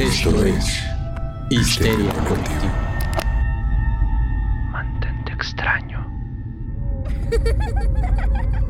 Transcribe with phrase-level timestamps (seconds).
[0.00, 0.82] Esto es
[1.50, 2.72] Histeria Colectiva.
[4.72, 6.10] Mantente extraño.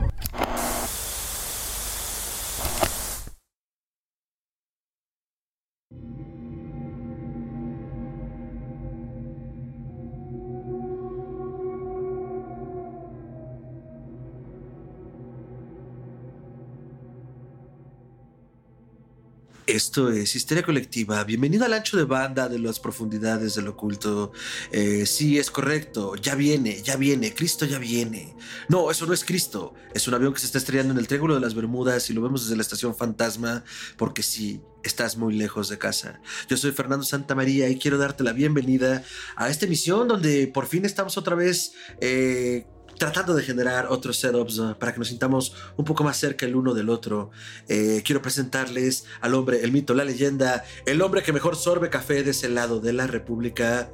[19.80, 21.24] Esto es Histeria Colectiva.
[21.24, 24.30] Bienvenido al ancho de banda de las profundidades del oculto.
[24.70, 26.16] Eh, sí, es correcto.
[26.16, 27.32] Ya viene, ya viene.
[27.32, 28.36] Cristo ya viene.
[28.68, 29.72] No, eso no es Cristo.
[29.94, 32.20] Es un avión que se está estrellando en el Triángulo de las Bermudas y lo
[32.20, 33.64] vemos desde la estación Fantasma
[33.96, 36.20] porque sí, estás muy lejos de casa.
[36.46, 39.02] Yo soy Fernando Santamaría y quiero darte la bienvenida
[39.34, 41.72] a esta emisión donde por fin estamos otra vez...
[42.02, 42.66] Eh,
[42.98, 46.74] tratando de generar otros setups para que nos sintamos un poco más cerca el uno
[46.74, 47.30] del otro.
[47.68, 52.22] Eh, quiero presentarles al hombre, el mito, la leyenda, el hombre que mejor sorbe café
[52.22, 53.90] de ese lado de la República,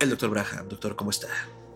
[0.00, 0.68] el doctor Braham.
[0.68, 1.28] Doctor, ¿cómo está?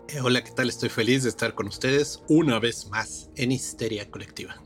[0.09, 0.69] Eh, hola, ¿qué tal?
[0.69, 4.62] Estoy feliz de estar con ustedes una vez más en Histeria Colectiva.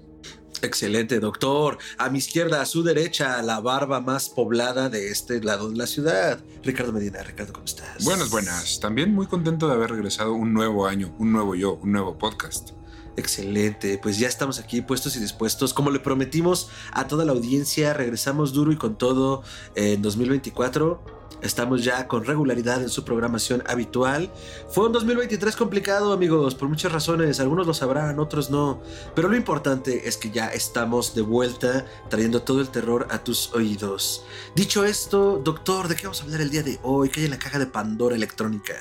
[0.61, 1.77] Excelente, doctor.
[1.97, 5.87] A mi izquierda, a su derecha, la barba más poblada de este lado de la
[5.87, 6.43] ciudad.
[6.63, 7.21] Ricardo Medina.
[7.23, 8.03] Ricardo, ¿cómo estás?
[8.03, 8.79] Buenas, buenas.
[8.79, 12.71] También muy contento de haber regresado un nuevo año, un nuevo yo, un nuevo podcast.
[13.17, 15.73] Excelente, pues ya estamos aquí puestos y dispuestos.
[15.73, 19.41] Como le prometimos a toda la audiencia, regresamos duro y con todo
[19.75, 24.31] en 2024 Estamos ya con regularidad en su programación habitual.
[24.69, 27.39] Fue un 2023 complicado, amigos, por muchas razones.
[27.39, 28.81] Algunos lo sabrán, otros no.
[29.13, 33.53] Pero lo importante es que ya estamos de vuelta trayendo todo el terror a tus
[33.53, 34.25] oídos.
[34.55, 37.09] Dicho esto, doctor, ¿de qué vamos a hablar el día de hoy?
[37.09, 38.73] ¿Qué hay en la caja de Pandora electrónica?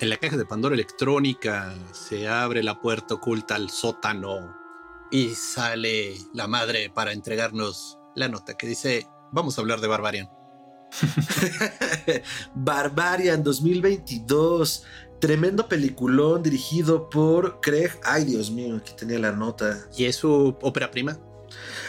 [0.00, 4.54] En la caja de Pandora electrónica se abre la puerta oculta al sótano
[5.10, 10.41] y sale la madre para entregarnos la nota que dice, vamos a hablar de Barbarian.
[12.54, 14.84] Barbarian 2022.
[15.20, 17.92] Tremendo peliculón dirigido por Craig.
[18.02, 19.86] Ay, Dios mío, aquí tenía la nota.
[19.96, 21.18] ¿Y es su ópera prima?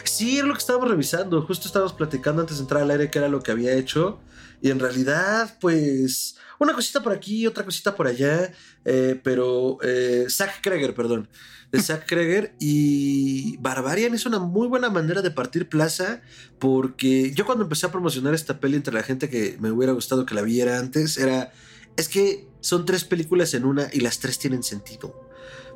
[0.04, 1.42] Sí, es lo que estábamos revisando.
[1.42, 4.18] Justo estábamos platicando antes de entrar al aire qué era lo que había hecho.
[4.64, 8.50] Y en realidad, pues, una cosita por aquí, otra cosita por allá.
[8.86, 11.28] Eh, pero eh, Zack Kreger, perdón
[11.70, 16.22] de Zack Kreger y Barbarian es una muy buena manera de partir plaza
[16.58, 20.24] porque yo cuando empecé a promocionar esta peli entre la gente que me hubiera gustado
[20.24, 21.52] que la viera antes era
[21.96, 25.23] es que son tres películas en una y las tres tienen sentido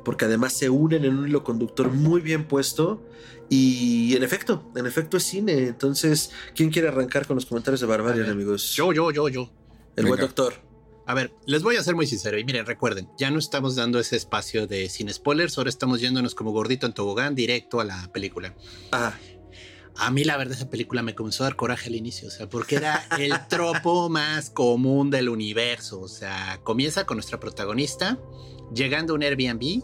[0.03, 3.05] porque además se unen en un hilo conductor muy bien puesto
[3.49, 5.67] y en efecto, en efecto es cine.
[5.67, 8.73] Entonces, ¿quién quiere arrancar con los comentarios de Barbarian, amigos?
[8.75, 9.51] Yo, yo, yo, yo.
[9.95, 10.53] El buen doctor.
[11.07, 13.99] A ver, les voy a ser muy sincero y miren, recuerden, ya no estamos dando
[13.99, 18.11] ese espacio de sin spoilers, ahora estamos yéndonos como gordito en tobogán directo a la
[18.11, 18.53] película.
[18.91, 19.13] Ah.
[19.95, 22.47] A mí la verdad esa película me comenzó a dar coraje al inicio, o sea,
[22.47, 28.19] porque era el tropo más común del universo, o sea, comienza con nuestra protagonista
[28.73, 29.83] llegando a un Airbnb.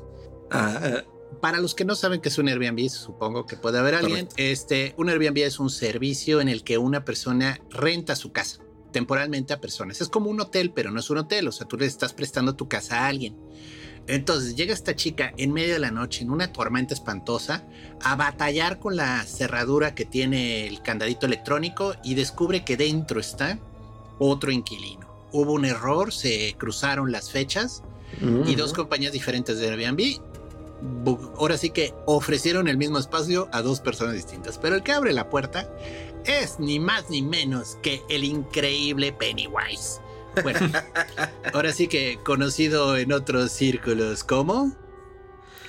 [0.52, 1.04] Ah.
[1.42, 4.28] Para los que no saben qué es un Airbnb, supongo que puede haber alguien.
[4.38, 8.60] Este, un Airbnb es un servicio en el que una persona renta su casa
[8.96, 10.00] temporalmente a personas.
[10.00, 12.56] Es como un hotel, pero no es un hotel, o sea, tú le estás prestando
[12.56, 13.36] tu casa a alguien.
[14.08, 17.68] Entonces llega esta chica en medio de la noche, en una tormenta espantosa,
[18.02, 23.60] a batallar con la cerradura que tiene el candadito electrónico y descubre que dentro está
[24.18, 25.28] otro inquilino.
[25.34, 27.84] Hubo un error, se cruzaron las fechas
[28.22, 30.22] y dos compañías diferentes de Airbnb.
[31.38, 35.14] Ahora sí que ofrecieron el mismo espacio a dos personas distintas, pero el que abre
[35.14, 35.70] la puerta
[36.26, 40.02] es ni más ni menos que el increíble Pennywise.
[40.44, 40.60] Bueno,
[41.54, 44.76] ahora sí que conocido en otros círculos como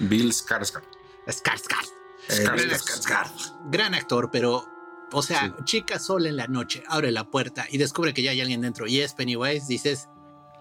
[0.01, 0.85] Bill Skarsgård.
[1.27, 1.89] Skarsgård.
[2.29, 3.71] Skarsgård.
[3.71, 4.65] Gran actor, pero
[5.13, 8.41] o sea, chica sola en la noche, abre la puerta y descubre que ya hay
[8.41, 10.09] alguien dentro y es Pennywise, dices,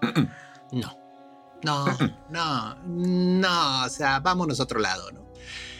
[0.72, 1.05] no,
[1.62, 1.86] no,
[2.30, 5.26] no, no, o sea, vámonos a otro lado, ¿no?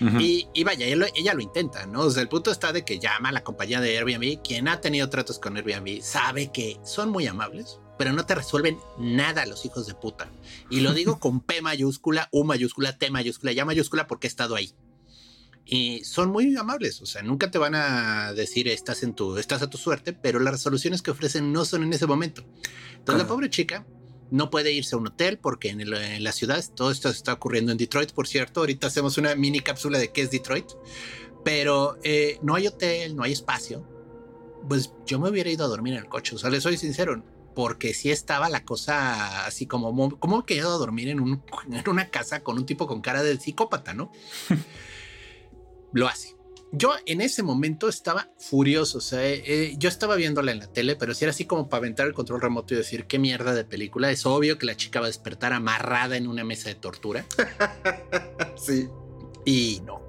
[0.00, 2.03] y, vaya, ella lo, intenta, ¿no?
[2.03, 4.81] O sea, el punto está de que llama a la compañía de Airbnb, quien ha
[4.81, 9.64] tenido tratos con Airbnb, sabe que son muy amables, pero no te resuelven nada los
[9.64, 10.28] hijos de puta.
[10.70, 14.55] Y lo digo con P mayúscula, U mayúscula, T mayúscula, ya mayúscula porque he estado
[14.55, 14.73] ahí.
[15.69, 19.62] Y son muy amables, o sea, nunca te van a decir estás en tu, estás
[19.62, 22.44] a tu suerte, pero las resoluciones que ofrecen no son en ese momento.
[22.94, 23.84] Entonces la pobre chica
[24.31, 25.88] no puede irse a un hotel porque en,
[26.23, 28.61] la ciudad todo esto está ocurriendo en Detroit, por cierto.
[28.61, 30.67] Ahorita hacemos una mini cápsula de qué es Detroit,
[31.44, 33.87] pero eh, no hay hotel, no hay espacio.
[34.69, 37.23] Pues yo me hubiera ido a dormir en el coche, o sea, les soy sincero,
[37.55, 41.88] porque si estaba la cosa así como, ¿cómo he quedado a dormir en, un, en
[41.88, 44.11] una casa con un tipo con cara de psicópata, no?
[45.93, 46.36] Lo hace.
[46.76, 48.99] Yo en ese momento estaba furioso.
[48.99, 51.69] O sea, eh, eh, yo estaba viéndola en la tele, pero si era así como
[51.69, 54.11] para aventar el control remoto y decir qué mierda de película.
[54.11, 57.25] Es obvio que la chica va a despertar amarrada en una mesa de tortura.
[58.56, 58.88] sí.
[59.44, 60.06] Y no.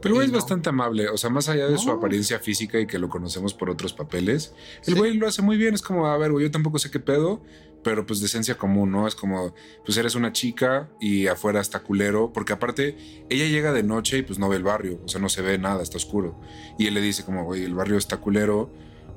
[0.00, 2.86] Pero el güey es bastante amable, o sea, más allá de su apariencia física y
[2.86, 4.54] que lo conocemos por otros papeles,
[4.86, 5.74] el güey lo hace muy bien.
[5.74, 7.42] Es como, a ver, güey, yo tampoco sé qué pedo,
[7.82, 9.06] pero pues de esencia común, ¿no?
[9.06, 9.54] Es como,
[9.84, 12.96] pues eres una chica y afuera está culero, porque aparte
[13.28, 15.58] ella llega de noche y pues no ve el barrio, o sea, no se ve
[15.58, 16.40] nada, está oscuro.
[16.78, 18.72] Y él le dice como, güey, el barrio está culero.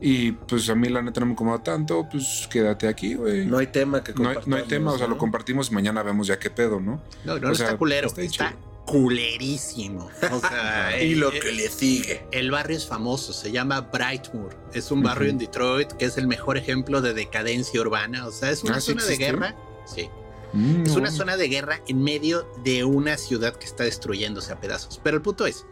[0.05, 3.45] Y pues a mí la neta no me incomoda tanto, pues quédate aquí, güey.
[3.45, 6.03] No hay tema que no hay, no hay tema, o sea, lo compartimos y mañana
[6.03, 7.01] vemos ya qué pedo, ¿no?
[7.23, 8.53] No, no, está culero, está,
[8.83, 10.09] culerísimo.
[10.29, 12.25] O sea, y lo que le sigue.
[12.31, 14.53] El barrio es famoso, se llama Brightmoor.
[14.73, 18.27] Es un barrio en Detroit que es el mejor ejemplo de decadencia urbana.
[18.27, 19.55] O sea, es una ah, zona de guerra.
[19.85, 20.09] Sí.
[20.51, 24.59] Mm, es una zona de guerra en medio de una ciudad que está destruyéndose a
[24.59, 24.99] pedazos.
[25.01, 25.65] Pero el punto es,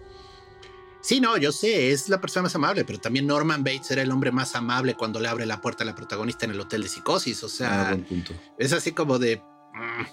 [1.01, 4.11] Sí, no, yo sé, es la persona más amable, pero también Norman Bates era el
[4.11, 6.89] hombre más amable cuando le abre la puerta a la protagonista en el hotel de
[6.89, 7.43] psicosis.
[7.43, 8.33] O sea, ah, punto.
[8.57, 9.37] es así como de.
[9.73, 10.05] Mm,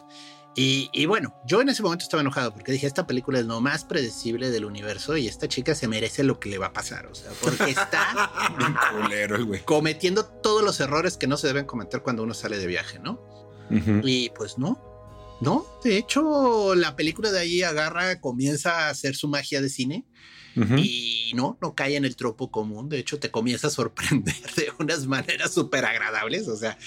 [0.60, 3.84] y, bueno, yo en ese momento estaba enojado porque dije, esta película es lo más
[3.84, 7.06] predecible del universo y esta chica se merece lo que le va a pasar.
[7.06, 8.32] O sea, porque está
[9.64, 13.22] cometiendo todos los errores que no se deben cometer cuando uno sale de viaje, ¿no?
[14.02, 14.97] Y pues no,
[15.40, 15.66] no.
[15.84, 20.04] De hecho, la película de ahí agarra, comienza a hacer su magia de cine
[20.76, 22.88] y no, no cae en el tropo común.
[22.88, 26.48] De hecho, te comienza a sorprender de unas maneras súper agradables.
[26.48, 26.78] O sea,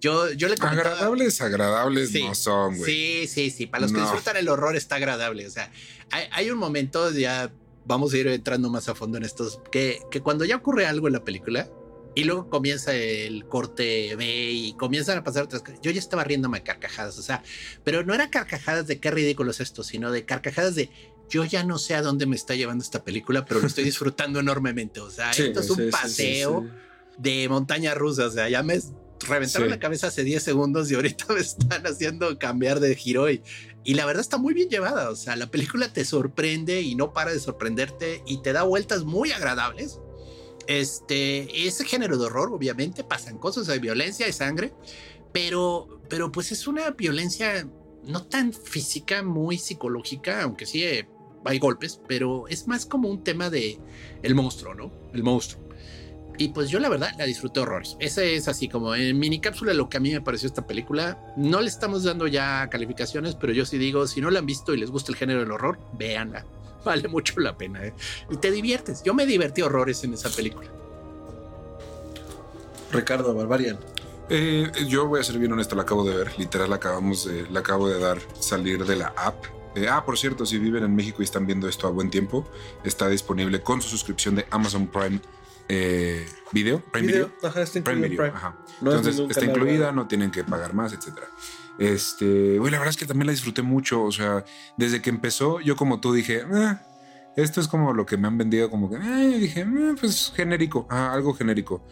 [0.00, 2.90] yo, yo le comentaba, Agradables, agradables no son, güey.
[2.90, 3.66] Sí, sí, sí.
[3.66, 5.46] Para los que disfrutan el horror está agradable.
[5.46, 5.70] O sea,
[6.10, 7.52] hay, hay, un momento, ya
[7.84, 11.06] vamos a ir entrando más a fondo en estos, que, que cuando ya ocurre algo
[11.06, 11.70] en la película,
[12.14, 15.80] y luego comienza el corte B y comienzan a pasar otras cosas.
[15.82, 17.42] Yo ya estaba riéndome a carcajadas, o sea,
[17.84, 20.90] pero no era carcajadas de qué ridículo es esto, sino de carcajadas de
[21.30, 24.40] yo ya no sé a dónde me está llevando esta película, pero lo estoy disfrutando
[24.40, 25.00] enormemente.
[25.00, 26.66] O sea, esto es un paseo
[27.16, 28.26] de montaña rusa.
[28.26, 28.80] O sea, ya me
[29.20, 33.30] reventaron la cabeza hace 10 segundos y ahorita me están haciendo cambiar de giro.
[33.30, 33.42] Y,
[33.84, 35.08] y la verdad está muy bien llevada.
[35.10, 39.04] O sea, la película te sorprende y no para de sorprenderte y te da vueltas
[39.04, 40.00] muy agradables.
[40.70, 44.72] Este, ese género de horror, obviamente, pasan cosas, hay violencia, hay sangre,
[45.32, 47.68] pero, pero pues es una violencia
[48.04, 51.08] no tan física, muy psicológica, aunque sí eh,
[51.44, 53.80] hay golpes, pero es más como un tema de
[54.22, 54.92] el monstruo, ¿no?
[55.12, 55.60] El monstruo.
[56.38, 57.96] Y pues yo la verdad la disfruté horrores.
[57.98, 61.34] Ese es así como en mini cápsula lo que a mí me pareció esta película.
[61.36, 64.72] No le estamos dando ya calificaciones, pero yo sí digo, si no la han visto
[64.72, 66.46] y les gusta el género del horror, véanla.
[66.84, 67.84] Vale mucho la pena.
[67.84, 67.94] ¿eh?
[68.30, 69.02] Y te diviertes.
[69.02, 70.68] Yo me divertí horrores en esa película.
[72.92, 73.78] Ricardo Barbarian.
[74.28, 76.38] Eh, yo voy a ser bien honesto, la acabo de ver.
[76.38, 79.44] Literal, acabamos de, la acabo de dar salir de la app
[79.74, 82.46] eh, ah, por cierto, si viven en México y están viendo esto a buen tiempo,
[82.82, 85.20] está disponible con su suscripción de Amazon Prime
[85.68, 86.82] eh, Video.
[86.90, 87.30] Prime Video.
[87.42, 88.24] Ajá, está Prime Video.
[88.24, 88.56] Ajá.
[88.80, 91.28] Entonces está incluida, no tienen que pagar más, etcétera.
[91.80, 94.04] Este, güey, la verdad es que también la disfruté mucho.
[94.04, 94.44] O sea,
[94.76, 96.82] desde que empezó, yo como tú dije, ah,
[97.36, 100.86] esto es como lo que me han vendido, como que, eh, dije, ah, pues genérico,
[100.90, 101.82] ah, algo genérico.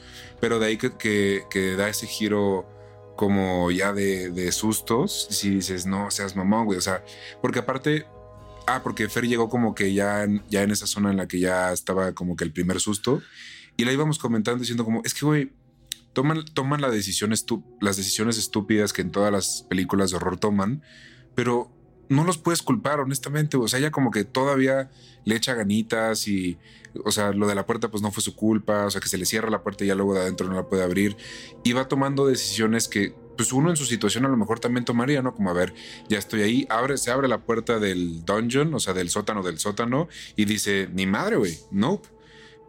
[0.40, 2.66] Pero de ahí que, que, da ese giro
[3.16, 7.02] como ya de, sustos, si dices, no seas mamón, güey, o sea,
[7.40, 8.06] porque aparte,
[8.66, 11.72] ah, porque Fer llegó como que ya, ya en esa zona en la que ya
[11.72, 13.22] estaba como que el primer susto,
[13.76, 15.52] y la íbamos comentando diciendo como, es que, güey,
[16.54, 17.46] toman, las decisiones
[18.38, 20.82] estúpidas que en todas las películas de horror toman,
[21.34, 21.70] pero
[22.08, 23.56] no los puedes culpar, honestamente.
[23.56, 24.90] O sea, ella como que todavía
[25.24, 26.58] le echa ganitas y,
[27.04, 29.18] o sea, lo de la puerta pues no fue su culpa, o sea, que se
[29.18, 31.16] le cierra la puerta y ya luego de adentro no la puede abrir.
[31.64, 35.22] Y va tomando decisiones que pues uno en su situación a lo mejor también tomaría,
[35.22, 35.32] ¿no?
[35.32, 35.72] Como a ver,
[36.08, 39.60] ya estoy ahí, abre, se abre la puerta del dungeon, o sea, del sótano del
[39.60, 42.08] sótano y dice, ni madre, güey, nope.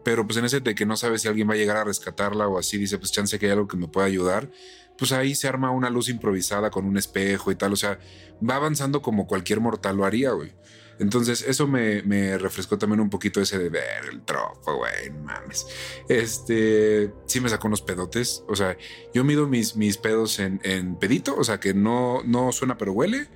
[0.09, 2.47] Pero pues en ese de que no sabe si alguien va a llegar a rescatarla
[2.47, 4.49] o así, dice, pues chance que hay algo que me pueda ayudar
[4.97, 7.71] pues ahí se arma una luz improvisada con un espejo y tal.
[7.71, 7.99] O sea,
[8.47, 10.51] va avanzando como cualquier mortal lo haría, güey.
[10.99, 12.01] Entonces, eso me,
[12.39, 15.67] refrescó también un poquito ese de ver el trofeo, güey, mames.
[16.09, 18.43] Este, sí me sacó unos pedotes.
[18.49, 18.75] O sea,
[19.13, 20.59] yo mido mis, mis pedos en,
[20.99, 23.29] pedito, o sea, que no, no suena pero huele.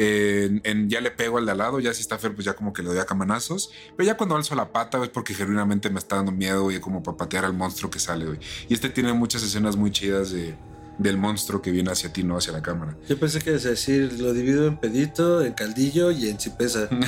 [0.00, 2.72] En, ya le pego al de al lado, ya si está feo, pues ya como
[2.72, 3.70] que le doy a camanazos.
[3.96, 7.02] Pero ya cuando alzo la pata es porque genuinamente me está dando miedo, y como
[7.02, 8.38] para patear al monstruo que sale, güey.
[8.68, 10.54] Y este tiene muchas escenas muy chidas de,
[10.98, 12.96] del monstruo que viene hacia ti, no hacia la cámara.
[13.08, 16.88] Yo pensé que es decir, lo divido en pedito, en caldillo y en chipesa.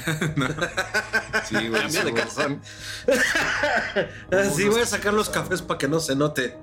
[1.49, 1.83] Sí, güey.
[1.83, 2.61] Cambia de calzón.
[4.33, 6.57] Así voy a sacar los cafés para que no se note.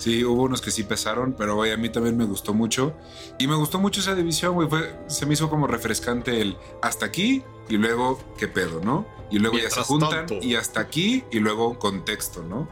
[0.00, 2.96] Sí, hubo unos que sí pesaron, pero güey, a mí también me gustó mucho.
[3.38, 4.66] Y me gustó mucho esa división, güey.
[5.08, 9.06] se me hizo como refrescante el hasta aquí y luego qué pedo, ¿no?
[9.30, 12.66] Y luego ya se juntan y hasta aquí y luego contexto, ¿no?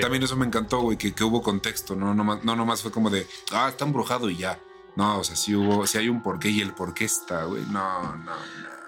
[0.00, 2.14] También eso me encantó, güey, que, hubo contexto, ¿no?
[2.14, 4.60] No, no nomás fue como de, ah, está embrujado y ya.
[4.94, 7.64] No, o sea, sí hubo, sí hay un porqué y el porqué está, güey.
[7.64, 8.32] No, no, no.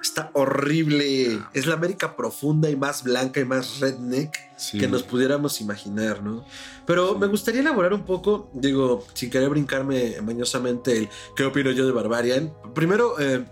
[0.00, 1.40] Está horrible.
[1.52, 4.36] Es la América profunda y más blanca y más redneck
[4.70, 6.44] que nos pudiéramos imaginar, ¿no?
[6.86, 11.86] Pero me gustaría elaborar un poco, digo, sin querer brincarme mañosamente el qué opino yo
[11.86, 12.52] de Barbarian.
[12.74, 13.44] Primero, eh,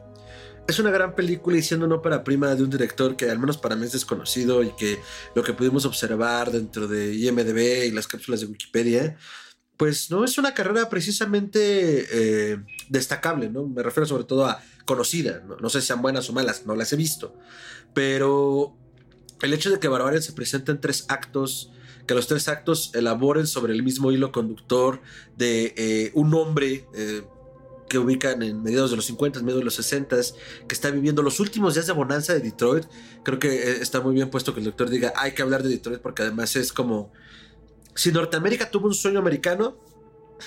[0.69, 3.59] es una gran película y siendo una ópera prima de un director que al menos
[3.59, 5.01] para mí es desconocido y que
[5.35, 9.17] lo que pudimos observar dentro de IMDB y las cápsulas de Wikipedia,
[9.77, 13.67] pues no es una carrera precisamente eh, destacable, ¿no?
[13.67, 15.57] Me refiero sobre todo a conocida, ¿no?
[15.57, 17.37] no sé si sean buenas o malas, no las he visto,
[17.95, 18.77] pero
[19.43, 21.71] el hecho de que Barbarian se presente en tres actos,
[22.07, 25.01] que los tres actos elaboren sobre el mismo hilo conductor
[25.37, 27.23] de eh, un hombre eh,
[27.89, 30.17] que ubican en mediados de los 50, mediados de los 60,
[30.69, 32.85] que está viviendo los últimos días de bonanza de Detroit.
[33.25, 35.71] Creo que eh, está muy bien puesto que el doctor diga, hay que hablar de
[35.71, 37.13] Detroit porque además es como,
[37.95, 39.77] si Norteamérica tuvo un sueño americano,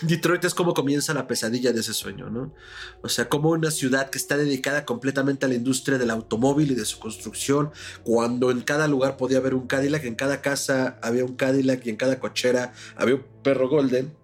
[0.02, 2.54] Detroit es como comienza la pesadilla de ese sueño, ¿no?
[3.02, 6.76] O sea, como una ciudad que está dedicada completamente a la industria del automóvil y
[6.76, 7.72] de su construcción,
[8.04, 11.90] cuando en cada lugar podía haber un Cadillac, en cada casa había un Cadillac y
[11.90, 14.24] en cada cochera había un perro golden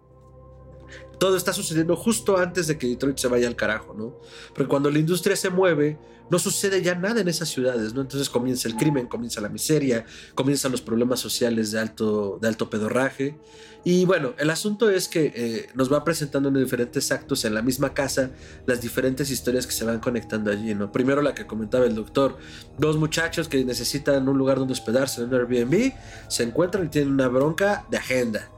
[1.20, 4.16] todo está sucediendo justo antes de que Detroit se vaya al carajo, ¿no?
[4.56, 6.00] Porque cuando la industria se mueve,
[6.30, 8.02] no sucede ya nada en esas ciudades, ¿no?
[8.02, 10.06] Entonces comienza el crimen, comienza la miseria,
[10.36, 13.38] comienzan los problemas sociales de alto, de alto pedorraje.
[13.84, 17.62] Y bueno, el asunto es que eh, nos va presentando en diferentes actos en la
[17.62, 18.32] misma casa
[18.66, 20.92] las diferentes historias que se van conectando allí, ¿no?
[20.92, 22.38] Primero la que comentaba el doctor,
[22.78, 25.94] dos muchachos que necesitan un lugar donde hospedarse en un Airbnb,
[26.28, 28.50] se encuentran y tienen una bronca de agenda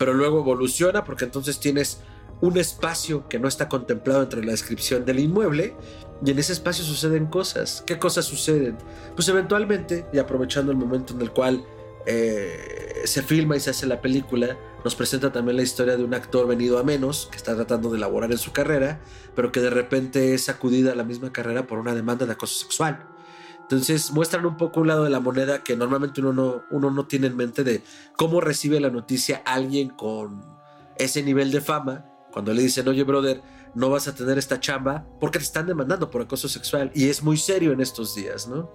[0.00, 2.00] pero luego evoluciona porque entonces tienes
[2.40, 5.76] un espacio que no está contemplado entre la descripción del inmueble
[6.24, 7.82] y en ese espacio suceden cosas.
[7.86, 8.76] ¿Qué cosas suceden?
[9.14, 11.64] Pues eventualmente, y aprovechando el momento en el cual
[12.06, 16.14] eh, se filma y se hace la película, nos presenta también la historia de un
[16.14, 19.00] actor venido a menos, que está tratando de elaborar en su carrera,
[19.34, 22.58] pero que de repente es sacudida a la misma carrera por una demanda de acoso
[22.60, 23.06] sexual.
[23.62, 27.06] Entonces muestran un poco un lado de la moneda que normalmente uno no, uno no
[27.06, 27.82] tiene en mente de
[28.16, 30.42] cómo recibe la noticia alguien con
[30.96, 33.42] ese nivel de fama cuando le dicen, oye, brother,
[33.74, 36.90] no vas a tener esta chamba porque te están demandando por acoso sexual.
[36.94, 38.70] Y es muy serio en estos días, ¿no?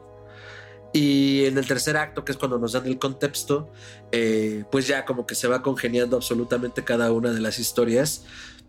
[0.93, 3.69] Y en el tercer acto, que es cuando nos dan el contexto,
[4.13, 8.23] eh, pues ya como que se va congeniando absolutamente cada una de las historias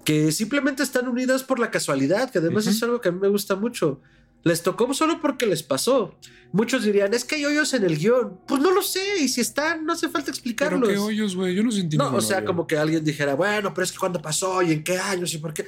[0.07, 3.29] que simplemente están unidas por la casualidad, que además es algo que a mí me
[3.29, 4.01] gusta mucho.
[4.45, 6.15] Les tocó solo porque les pasó.
[6.53, 8.39] Muchos dirían, es que hay hoyos en el guion.
[8.47, 10.81] Pues no lo sé, y si están, no hace falta explicarlos.
[10.81, 11.57] ¿Pero qué hoyos, güey?
[11.57, 14.23] Yo no sentí No, o sea, como que alguien dijera, bueno, pero es que cuándo
[14.23, 15.67] pasó y en qué años y por qué.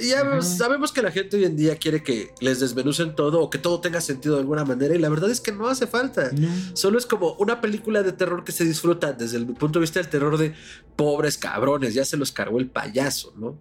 [0.00, 3.58] Ya sabemos que la gente hoy en día quiere que les desmenucen todo o que
[3.58, 6.30] todo tenga sentido de alguna manera y la verdad es que no hace falta.
[6.74, 10.00] Solo es como una película de terror que se disfruta desde el punto de vista
[10.00, 10.54] del terror de
[10.96, 13.58] pobres cabrones, ya se los cargó el payaso, ¿no?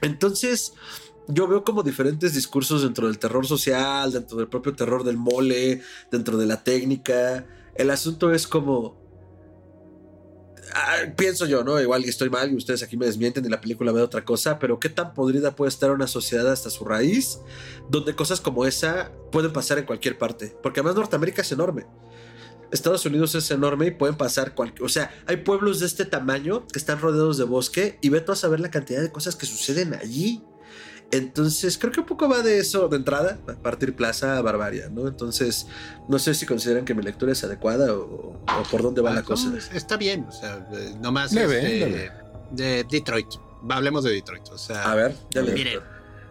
[0.00, 0.72] Entonces,
[1.28, 5.82] yo veo como diferentes discursos dentro del terror social, dentro del propio terror del mole,
[6.10, 7.46] dentro de la técnica.
[7.74, 9.05] El asunto es como...
[10.78, 11.80] Ah, pienso yo, ¿no?
[11.80, 14.78] Igual estoy mal y ustedes aquí me desmienten y la película ve otra cosa, pero
[14.78, 17.38] ¿qué tan podrida puede estar una sociedad hasta su raíz
[17.88, 20.54] donde cosas como esa pueden pasar en cualquier parte?
[20.62, 21.86] Porque además Norteamérica es enorme.
[22.70, 24.82] Estados Unidos es enorme y pueden pasar cualquier...
[24.84, 28.32] O sea, hay pueblos de este tamaño que están rodeados de bosque y ve tú
[28.32, 30.44] a saber la cantidad de cosas que suceden allí.
[31.12, 34.88] Entonces, creo que un poco va de eso de entrada, a partir Plaza a Barbaria,
[34.88, 35.06] ¿no?
[35.06, 35.66] Entonces,
[36.08, 38.36] no sé si consideran que mi lectura es adecuada o,
[38.70, 39.52] por dónde va la ah, cosa.
[39.72, 40.66] Está bien, o sea,
[41.00, 42.10] nomás de
[42.90, 43.28] Detroit.
[43.68, 44.90] Hablemos de Detroit, o sea.
[44.90, 45.80] A ver, Miren,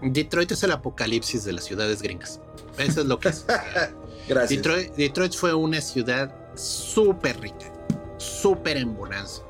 [0.01, 2.39] Detroit es el apocalipsis de las ciudades gringas.
[2.77, 3.45] Eso es lo que es.
[4.27, 4.49] Gracias.
[4.49, 7.71] Detroit, Detroit fue una ciudad súper rica,
[8.17, 9.41] súper en bonanza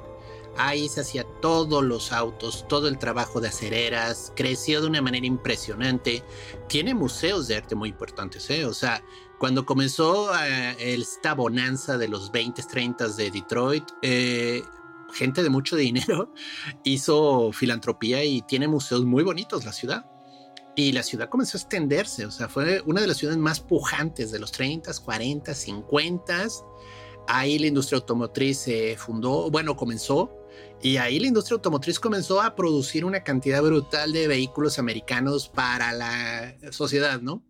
[0.57, 5.25] Ahí se hacía todos los autos, todo el trabajo de acereras, creció de una manera
[5.25, 6.23] impresionante.
[6.67, 8.65] Tiene museos de arte muy importantes, ¿eh?
[8.65, 9.03] O sea,
[9.37, 14.63] cuando comenzó eh, esta bonanza de los 20, 30 de Detroit, eh,
[15.13, 16.33] gente de mucho dinero
[16.83, 20.05] hizo filantropía y tiene museos muy bonitos la ciudad.
[20.77, 24.31] Y la ciudad comenzó a extenderse, o sea, fue una de las ciudades más pujantes
[24.31, 26.47] de los 30, 40, 50.
[27.27, 30.29] Ahí la industria automotriz se fundó, bueno, comenzó
[30.85, 35.91] y ahí la industria automotriz comenzó a producir una cantidad brutal de vehículos americanos para
[35.93, 37.43] la sociedad, ¿no?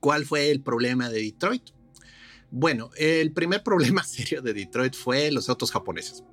[0.00, 1.70] ¿Cuál fue el problema de Detroit?
[2.50, 6.24] Bueno, el primer problema serio de Detroit fue los autos japoneses,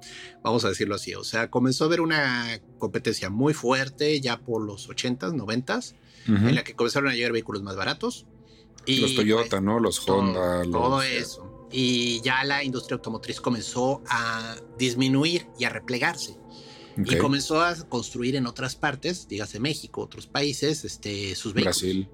[0.44, 1.16] vamos a decirlo así.
[1.16, 5.96] O sea, comenzó a haber una competencia muy fuerte ya por los 80s, 90s,
[6.28, 8.26] en la que comenzaron a llegar vehículos más baratos.
[8.86, 9.80] Y los Toyota, pues, ¿no?
[9.80, 10.64] Los Honda.
[10.64, 11.49] Todo, eso.
[11.72, 16.38] Y ya la industria automotriz comenzó a disminuir y a replegarse.
[16.98, 21.82] Y comenzó a construir en otras partes, dígase México, otros países, este, sus vehículos.
[21.82, 22.10] Brasil.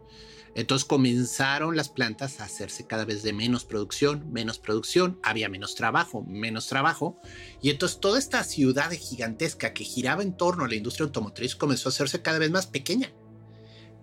[0.56, 5.76] Entonces comenzaron las plantas a hacerse cada vez de menos producción, menos producción, había menos
[5.76, 7.20] trabajo, menos trabajo.
[7.62, 11.90] Y entonces toda esta ciudad gigantesca que giraba en torno a la industria automotriz comenzó
[11.90, 13.14] a hacerse cada vez más pequeña.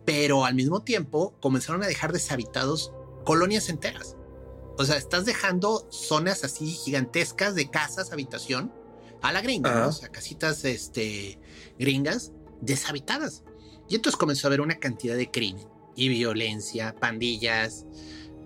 [0.05, 2.93] Pero al mismo tiempo comenzaron a dejar deshabitados
[3.25, 4.17] colonias enteras.
[4.79, 8.73] O sea, estás dejando zonas así gigantescas de casas, habitación,
[9.23, 11.39] a la gringa, o sea, casitas este,
[11.79, 13.45] gringas deshabitadas.
[13.89, 17.87] Y entonces comenzó a haber una cantidad de crimen y violencia, pandillas.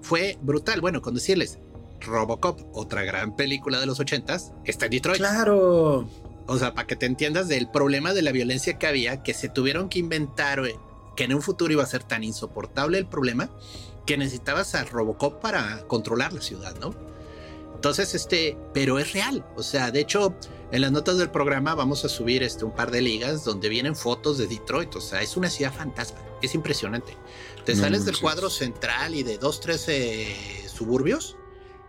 [0.03, 0.81] Fue brutal.
[0.81, 1.59] Bueno, con decirles,
[2.01, 5.19] Robocop, otra gran película de los ochentas, está en Detroit.
[5.19, 6.09] Claro.
[6.47, 9.49] O sea, para que te entiendas del problema de la violencia que había, que se
[9.49, 10.63] tuvieron que inventar,
[11.17, 13.51] que en un futuro iba a ser tan insoportable el problema,
[14.07, 16.95] que necesitabas a Robocop para controlar la ciudad, ¿no?
[17.75, 19.45] Entonces, este, pero es real.
[19.55, 20.35] O sea, de hecho,
[20.73, 23.95] en las notas del programa vamos a subir este, un par de ligas donde vienen
[23.95, 24.97] fotos de Detroit.
[24.97, 26.19] O sea, es una ciudad fantasma.
[26.41, 27.17] Es impresionante.
[27.65, 30.35] Te sales del cuadro central y de dos, tres eh,
[30.73, 31.37] suburbios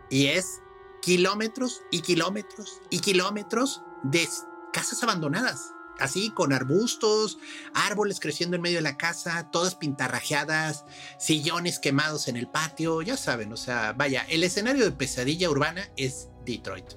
[0.09, 0.61] y es
[1.01, 4.27] kilómetros y kilómetros y kilómetros de
[4.73, 5.73] casas abandonadas.
[5.99, 7.39] Así, con arbustos,
[7.73, 10.85] árboles creciendo en medio de la casa, todas pintarrajeadas,
[11.19, 15.89] sillones quemados en el patio, ya saben, o sea, vaya, el escenario de pesadilla urbana
[15.97, 16.93] es Detroit.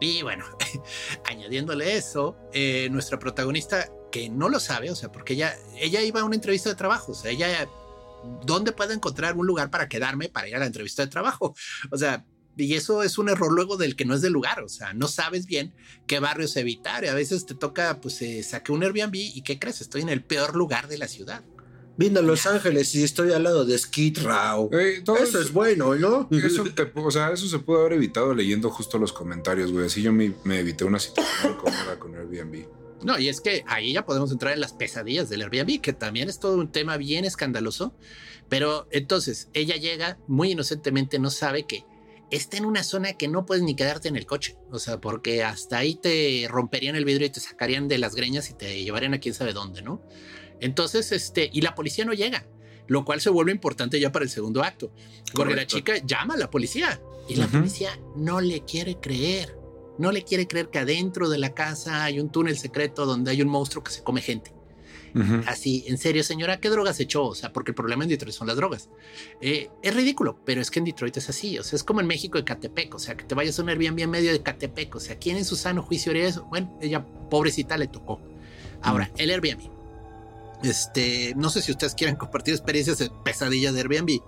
[0.00, 0.44] Y bueno,
[1.24, 6.20] añadiéndole eso, eh, nuestra protagonista, que no lo sabe, o sea, porque ella, ella iba
[6.20, 7.68] a una entrevista de trabajo, o sea, ella,
[8.44, 11.54] ¿dónde puedo encontrar un lugar para quedarme para ir a la entrevista de trabajo?
[11.90, 12.24] O sea,
[12.56, 15.08] y eso es un error luego del que no es del lugar, o sea, no
[15.08, 15.74] sabes bien
[16.06, 19.58] qué barrios evitar, y a veces te toca, pues, eh, saqué un Airbnb y ¿qué
[19.58, 19.80] crees?
[19.80, 21.44] Estoy en el peor lugar de la ciudad.
[21.98, 24.70] Vino a Los Ángeles y estoy al lado de Skid Row.
[24.72, 26.28] eso es bueno, ¿no?
[26.30, 29.86] Eso, o sea, eso se pudo haber evitado leyendo justo los comentarios, güey.
[29.86, 32.66] Así yo me, evité una situación incómoda con Airbnb.
[33.02, 36.28] No, y es que ahí ya podemos entrar en las pesadillas del Airbnb, que también
[36.28, 37.94] es todo un tema bien escandaloso.
[38.50, 41.84] Pero entonces ella llega muy inocentemente, no sabe que
[42.30, 44.56] está en una zona que no puedes ni quedarte en el coche.
[44.70, 48.50] O sea, porque hasta ahí te romperían el vidrio y te sacarían de las greñas
[48.50, 50.02] y te llevarían a quién sabe dónde, ¿no?
[50.60, 52.46] Entonces, este, y la policía no llega,
[52.86, 54.90] lo cual se vuelve importante ya para el segundo acto,
[55.34, 59.58] porque la chica llama a la policía y la policía no le quiere creer,
[59.98, 63.42] no le quiere creer que adentro de la casa hay un túnel secreto donde hay
[63.42, 64.55] un monstruo que se come gente.
[65.46, 67.24] Así, en serio, señora, ¿qué drogas echó?
[67.24, 68.90] O sea, porque el problema en Detroit son las drogas.
[69.40, 71.58] Eh, es ridículo, pero es que en Detroit es así.
[71.58, 72.94] O sea, es como en México de Catepec.
[72.94, 74.94] O sea, que te vayas a un Airbnb en medio de Catepec.
[74.94, 76.44] O sea, ¿quién en su sano juicio haría eso?
[76.44, 78.20] Bueno, ella, pobrecita, le tocó.
[78.82, 79.70] Ahora, el Airbnb.
[80.62, 84.20] Este, no sé si ustedes quieren compartir experiencias de pesadillas de Airbnb,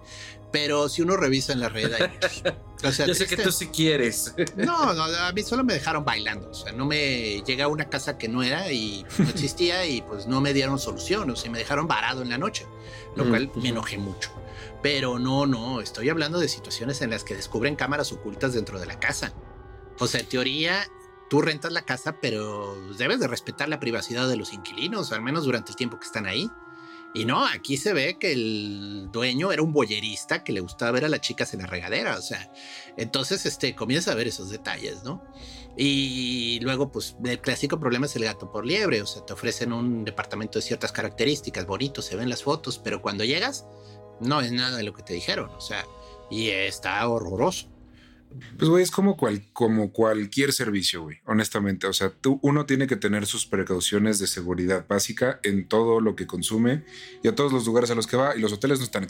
[0.50, 1.90] pero si uno revisa en la red
[2.84, 4.34] O sea, Yo sé que tú sí quieres.
[4.56, 6.50] No, no, a mí solo me dejaron bailando.
[6.50, 10.00] O sea, no me llega a una casa que no era y no existía y
[10.02, 11.28] pues no me dieron solución.
[11.28, 12.66] O sea, me dejaron varado en la noche,
[13.16, 14.30] lo cual me enojé mucho.
[14.80, 18.86] Pero no, no, estoy hablando de situaciones en las que descubren cámaras ocultas dentro de
[18.86, 19.32] la casa.
[19.98, 20.86] O sea, en teoría,
[21.28, 25.44] tú rentas la casa, pero debes de respetar la privacidad de los inquilinos, al menos
[25.44, 26.48] durante el tiempo que están ahí.
[27.14, 31.06] Y no, aquí se ve que el dueño era un boyerista que le gustaba ver
[31.06, 32.52] a las chicas en la regadera, o sea,
[32.96, 35.24] entonces este comienza a ver esos detalles, ¿no?
[35.76, 39.72] Y luego, pues, el clásico problema es el gato por liebre, o sea, te ofrecen
[39.72, 43.66] un departamento de ciertas características, bonito, se ven las fotos, pero cuando llegas,
[44.20, 45.86] no es nada de lo que te dijeron, o sea,
[46.30, 47.68] y está horroroso.
[48.56, 51.86] Pues, güey, es como, cual, como cualquier servicio, güey, honestamente.
[51.86, 56.16] O sea, tú, uno tiene que tener sus precauciones de seguridad básica en todo lo
[56.16, 56.84] que consume
[57.22, 58.36] y a todos los lugares a los que va.
[58.36, 59.04] Y los hoteles no están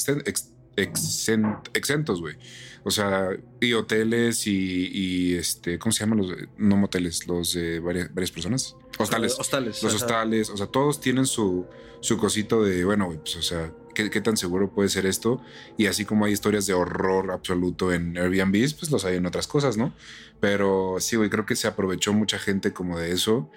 [0.82, 2.36] exentos, güey.
[2.84, 6.32] O sea, y hoteles y, este, ¿cómo se llaman los?
[6.56, 8.76] No moteles, los de varias, varias personas.
[8.98, 9.38] Hostales.
[9.38, 9.82] hostales.
[9.82, 10.50] Los hostales.
[10.50, 11.66] O sea, todos tienen su,
[12.00, 15.42] su cosito de, bueno, güey, pues, o sea, ¿qué, tan seguro puede ser esto?
[15.76, 19.46] Y así como hay historias de horror absoluto en Airbnb, pues los hay en otras
[19.46, 19.92] cosas, ¿no?
[20.40, 23.50] Pero sí, güey, creo que se aprovechó mucha gente como de eso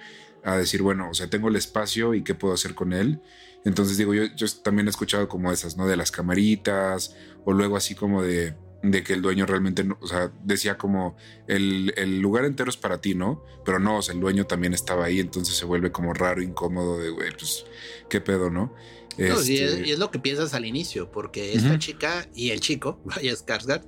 [0.44, 3.22] a decir, bueno, o sea, tengo el espacio y qué puedo hacer con él.
[3.66, 5.88] Entonces digo, yo, yo también he escuchado como esas, ¿no?
[5.88, 10.32] De las camaritas o luego así como de, de que el dueño realmente, o sea,
[10.44, 11.16] decía como
[11.48, 13.44] el, el, lugar entero es para ti, ¿no?
[13.64, 16.98] Pero no, o sea, el dueño también estaba ahí, entonces se vuelve como raro, incómodo
[16.98, 17.66] de, güey, pues,
[18.10, 18.74] qué pedo, ¿no?
[19.18, 23.34] Este y, es, lo que piensas al inicio, porque esta chica y el chico, vaya
[23.34, 23.84] Skarsgård,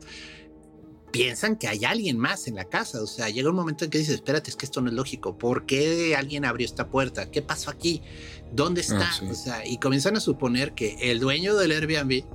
[1.13, 3.01] piensan que hay alguien más en la casa.
[3.01, 5.37] O sea, llega un momento en que dices, espérate, es que esto no es lógico.
[5.37, 7.29] ¿Por qué alguien abrió esta puerta?
[7.29, 8.01] ¿Qué pasó aquí?
[8.51, 9.09] ¿Dónde está?
[9.09, 9.25] Ah, sí.
[9.29, 12.25] O sea, y comienzan a suponer que el dueño del Airbnb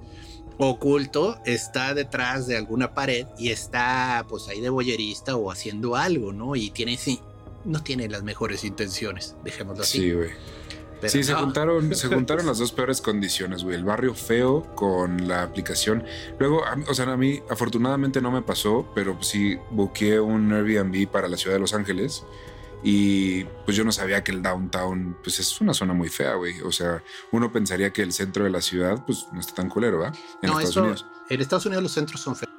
[0.59, 6.33] oculto está detrás de alguna pared y está pues ahí de boyerista o haciendo algo,
[6.33, 6.55] ¿no?
[6.55, 7.21] Y tiene sí,
[7.65, 9.99] no tiene las mejores intenciones, dejémoslo así.
[9.99, 10.31] Sí, güey.
[11.01, 13.77] Pero Sí, se juntaron, se juntaron las dos peores condiciones, güey.
[13.77, 16.05] El barrio feo con la aplicación.
[16.39, 21.09] Luego, a o sea, a mí afortunadamente no me pasó, pero sí buqueé un Airbnb
[21.09, 22.25] para la ciudad de Los Ángeles.
[22.83, 26.61] Y pues yo no sabía que el downtown, pues es una zona muy fea, güey.
[26.61, 29.99] O sea, uno pensaría que el centro de la ciudad, pues no está tan culero,
[29.99, 30.17] ¿verdad?
[30.43, 31.07] En No, Estados eso, Unidos.
[31.29, 32.53] en Estados Unidos los centros son feos.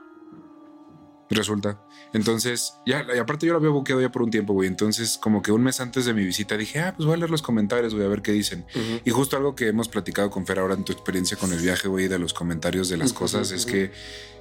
[1.29, 1.79] Resulta.
[2.11, 4.67] Entonces, ya, y aparte yo lo había buqueado ya por un tiempo, güey.
[4.67, 7.29] Entonces, como que un mes antes de mi visita dije, ah, pues voy a leer
[7.29, 8.65] los comentarios, güey, a ver qué dicen.
[9.05, 11.87] Y justo algo que hemos platicado con Fer ahora en tu experiencia con el viaje,
[11.87, 13.91] güey, de los comentarios de las cosas, es que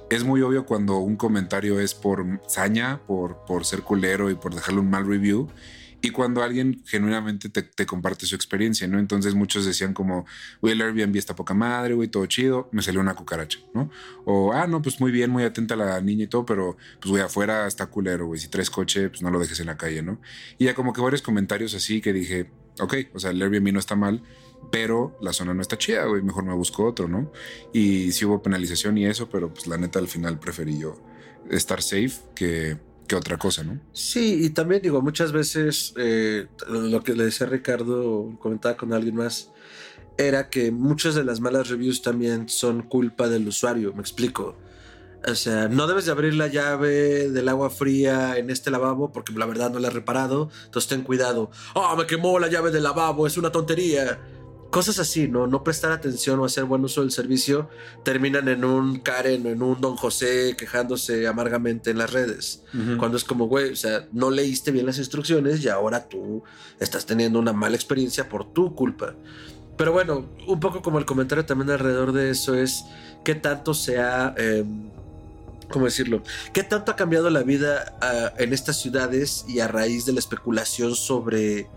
[0.09, 4.55] es muy obvio cuando un comentario es por saña, por, por ser culero y por
[4.55, 5.47] dejarle un mal review.
[6.01, 8.99] Y cuando alguien genuinamente te, te comparte su experiencia, ¿no?
[8.99, 10.25] Entonces muchos decían como,
[10.61, 13.89] güey, el Airbnb está poca madre, güey, todo chido, me salió una cucaracha, ¿no?
[14.25, 17.21] O, ah, no, pues muy bien, muy atenta la niña y todo, pero pues, güey,
[17.23, 20.21] afuera está culero, güey, si traes coche, pues no lo dejes en la calle, ¿no?
[20.57, 23.79] Y ya como que varios comentarios así que dije, ok, o sea, el Airbnb no
[23.79, 24.23] está mal,
[24.71, 27.31] pero la zona no está chida, güey, mejor me busco otro, ¿no?
[27.73, 30.95] Y sí hubo penalización y eso, pero pues la neta al final preferí yo
[31.49, 32.77] estar safe que,
[33.09, 33.79] que otra cosa, ¿no?
[33.91, 39.15] Sí, y también digo, muchas veces eh, lo que le decía Ricardo, comentaba con alguien
[39.15, 39.51] más,
[40.17, 44.55] era que muchas de las malas reviews también son culpa del usuario, me explico.
[45.27, 49.33] O sea, no debes de abrir la llave del agua fría en este lavabo porque
[49.33, 51.51] la verdad no la he reparado, entonces ten cuidado.
[51.75, 54.19] Ah, me quemó la llave del lavabo, es una tontería.
[54.71, 55.47] Cosas así, ¿no?
[55.47, 57.69] No prestar atención o hacer buen uso del servicio
[58.03, 62.63] terminan en un Karen o en un Don José quejándose amargamente en las redes.
[62.99, 66.43] Cuando es como, güey, o sea, no leíste bien las instrucciones y ahora tú
[66.79, 69.15] estás teniendo una mala experiencia por tu culpa.
[69.75, 72.83] Pero bueno, un poco como el comentario también alrededor de eso es
[73.23, 74.65] qué tanto se ha, eh,
[75.71, 76.21] ¿cómo decirlo?
[76.53, 80.19] ¿Qué tanto ha cambiado la vida ah, en estas ciudades y a raíz de la
[80.19, 81.69] especulación sobre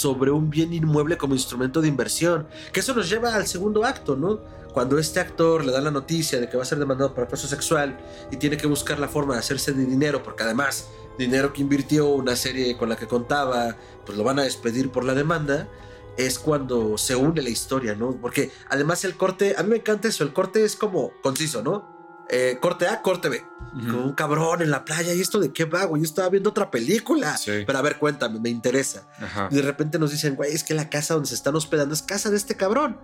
[0.00, 2.48] sobre un bien inmueble como instrumento de inversión.
[2.72, 4.40] Que eso nos lleva al segundo acto, ¿no?
[4.72, 7.46] Cuando este actor le da la noticia de que va a ser demandado por acoso
[7.46, 7.98] sexual
[8.30, 12.08] y tiene que buscar la forma de hacerse de dinero, porque además dinero que invirtió
[12.08, 15.68] una serie con la que contaba, pues lo van a despedir por la demanda,
[16.16, 18.12] es cuando se une la historia, ¿no?
[18.20, 21.99] Porque además el corte, a mí me encanta eso, el corte es como conciso, ¿no?
[22.30, 23.44] Eh, corte A, corte B.
[23.72, 25.14] Como un cabrón en la playa.
[25.14, 26.02] ¿Y esto de qué va, güey?
[26.02, 27.36] Yo estaba viendo otra película.
[27.36, 27.62] Sí.
[27.66, 29.06] Pero a ver, cuéntame, me interesa.
[29.18, 29.48] Ajá.
[29.50, 32.02] Y de repente nos dicen, güey, es que la casa donde se están hospedando es
[32.02, 32.98] casa de este cabrón.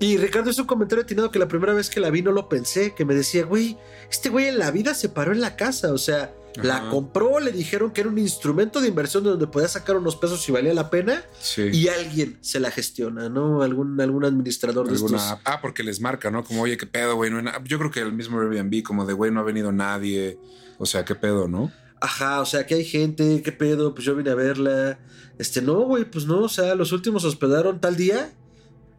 [0.00, 2.48] Y Ricardo hizo un comentario atinado que la primera vez que la vi no lo
[2.48, 3.78] pensé, que me decía, güey,
[4.10, 7.50] este güey en la vida se paró en la casa, o sea, la compró, le
[7.52, 10.74] dijeron que era un instrumento de inversión de donde podía sacar unos pesos si valía
[10.74, 11.62] la pena, Sí.
[11.72, 13.62] y alguien se la gestiona, ¿no?
[13.62, 15.12] Algún, algún administrador de estos.
[15.44, 16.44] Ah, porque les marca, ¿no?
[16.44, 17.30] Como, oye, qué pedo, güey.
[17.30, 17.62] No hay na-".
[17.64, 20.38] Yo creo que el mismo Airbnb, como de, güey, no ha venido nadie.
[20.78, 21.72] O sea, qué pedo, ¿no?
[22.00, 24.98] Ajá, o sea, que hay gente, qué pedo, pues yo vine a verla.
[25.38, 28.32] Este, no, güey, pues no, o sea, los últimos hospedaron tal día.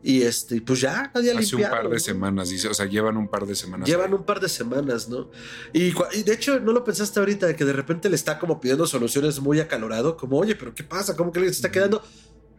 [0.06, 2.00] Y este, pues ya, nadie ha Hace un par de ¿no?
[2.00, 2.68] semanas, dice.
[2.68, 3.88] O sea, llevan un par de semanas.
[3.88, 4.14] Llevan ahí.
[4.16, 5.32] un par de semanas, ¿no?
[5.72, 8.60] Y, y de hecho, no lo pensaste ahorita, de que de repente le está como
[8.60, 11.16] pidiendo soluciones muy acalorado, como, oye, pero ¿qué pasa?
[11.16, 12.04] ¿Cómo que le está quedando?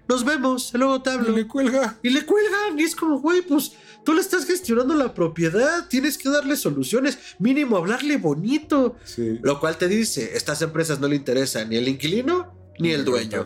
[0.09, 1.37] Nos vemos, luego te Y hablo.
[1.37, 1.99] le cuelga.
[2.03, 3.73] Y le cuelgan, y es como, güey, pues
[4.05, 8.97] tú le estás gestionando la propiedad, tienes que darle soluciones, mínimo hablarle bonito.
[9.05, 9.39] Sí.
[9.43, 13.45] Lo cual te dice, estas empresas no le interesa ni el inquilino ni el dueño.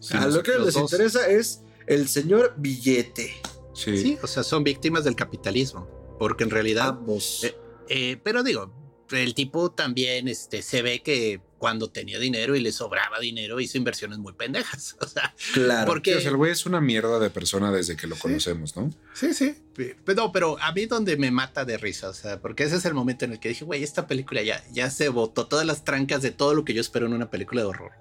[0.00, 0.82] Sí, A lo que les dos.
[0.92, 3.34] interesa es el señor billete.
[3.74, 3.98] sí.
[3.98, 7.44] Sí, o sea, son víctimas del capitalismo, porque en realidad Ambos.
[7.44, 7.54] Eh,
[7.90, 8.70] Eh, pero digo,
[9.10, 13.78] el tipo también este, se ve que cuando tenía dinero y le sobraba dinero hizo
[13.78, 14.96] inversiones muy pendejas.
[15.00, 15.86] O sea, claro.
[15.86, 16.12] porque...
[16.12, 18.92] Sí, o sea, el güey es una mierda de persona desde que lo conocemos, ¿no?
[19.14, 19.56] Sí, sí.
[19.74, 22.84] Pero, no, pero a mí donde me mata de risa, o sea, porque ese es
[22.84, 25.84] el momento en el que dije, güey, esta película ya, ya se botó todas las
[25.84, 27.92] trancas de todo lo que yo espero en una película de horror.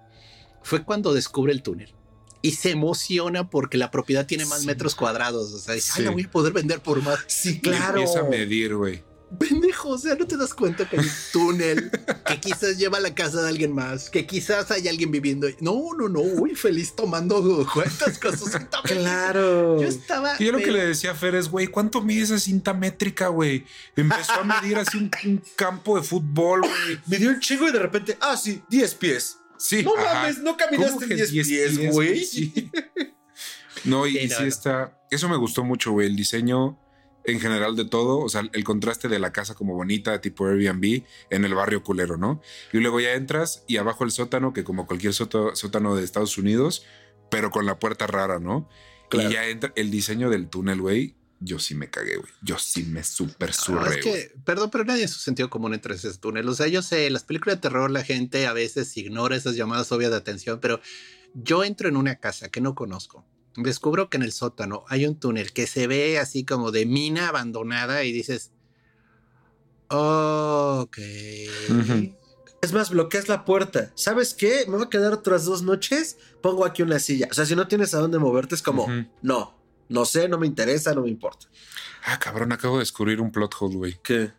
[0.63, 1.93] Fue cuando descubre el túnel
[2.41, 4.67] y se emociona porque la propiedad tiene más Sí.
[4.67, 5.53] metros cuadrados.
[5.53, 6.05] O sea, dice, ay, Sí.
[6.05, 7.19] la voy a poder vender por más.
[7.27, 7.99] sí, Y claro.
[7.99, 9.03] Empieza a medir, güey.
[9.37, 11.91] Pendejo, o sea, no te das cuenta que hay un túnel
[12.25, 15.49] que quizás lleva a la casa de alguien más, que quizás hay alguien viviendo.
[15.59, 18.79] No, no, no, uy, feliz tomando cuentas con su cinta.
[18.85, 19.81] Claro.
[19.81, 20.35] Yo estaba.
[20.39, 23.27] Y yo lo que le decía a Fer es, güey, ¿cuánto mide esa cinta métrica,
[23.27, 23.65] güey?
[23.97, 26.99] Empezó a medir así un, un campo de fútbol, güey.
[27.07, 29.39] Me dio un chingo y de repente, ah, sí, 10 pies.
[29.57, 29.83] Sí.
[29.83, 30.13] No ajá.
[30.13, 32.23] mames, no ¿Cómo caminaste que 10 10 pies, güey.
[32.23, 32.71] Sí.
[33.85, 34.47] No, y, Sí, y no, sí no.
[34.47, 34.99] está.
[35.11, 36.07] Eso me gustó mucho, güey.
[36.07, 36.79] El diseño
[37.27, 41.03] en general de todo, o sea, el contraste de la casa como bonita, tipo Airbnb,
[41.29, 42.41] en el barrio culero, ¿no?
[42.71, 46.85] Y luego ya entras y abajo el sótano, que como cualquier sótano de Estados Unidos,
[47.29, 48.69] pero con la puerta rara, ¿no?
[49.11, 51.15] Y ya entra el diseño del túnel, güey.
[51.39, 52.31] Yo sí me cagué, güey.
[52.41, 53.99] Yo sí me super surré.
[53.99, 56.47] es que, perdón, pero nadie en su sentido común entra en ese túnel.
[56.49, 59.91] O sea, yo sé, las películas de terror, la gente a veces ignora esas llamadas
[59.91, 60.79] obvias de atención, pero
[61.33, 63.25] yo entro en una casa que no conozco
[63.63, 67.29] descubro que en el sótano hay un túnel que se ve así como de mina
[67.29, 68.51] abandonada y dices,
[69.89, 70.97] ok.
[72.61, 73.91] Es más, bloqueas la puerta.
[73.95, 74.65] ¿Sabes qué?
[74.67, 76.17] Me voy a quedar otras dos noches.
[76.41, 77.27] Pongo aquí una silla.
[77.29, 78.87] O sea, si no tienes a dónde moverte, es como,
[79.21, 79.56] no,
[79.89, 81.47] no sé, no me interesa, no me importa.
[82.05, 83.99] Ah, cabrón, acabo de descubrir un plot hole, güey.
[84.03, 84.31] ¿Qué?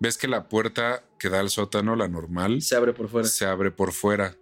[0.00, 3.28] ¿Ves que la puerta que da al sótano, la normal, se abre por fuera?
[3.28, 4.36] Se abre por fuera.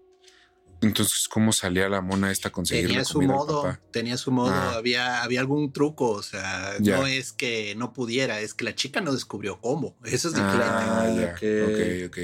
[0.83, 4.77] Entonces, ¿cómo salía la mona esta a conseguir tenía su modo, Tenía su modo, ah.
[4.77, 9.03] había, había algún truco, o sea, no es que no pudiera, es que la chica
[9.03, 9.97] no descubrió cómo.
[10.05, 10.65] Eso es diferente.
[10.65, 12.19] Ah, ok, ok.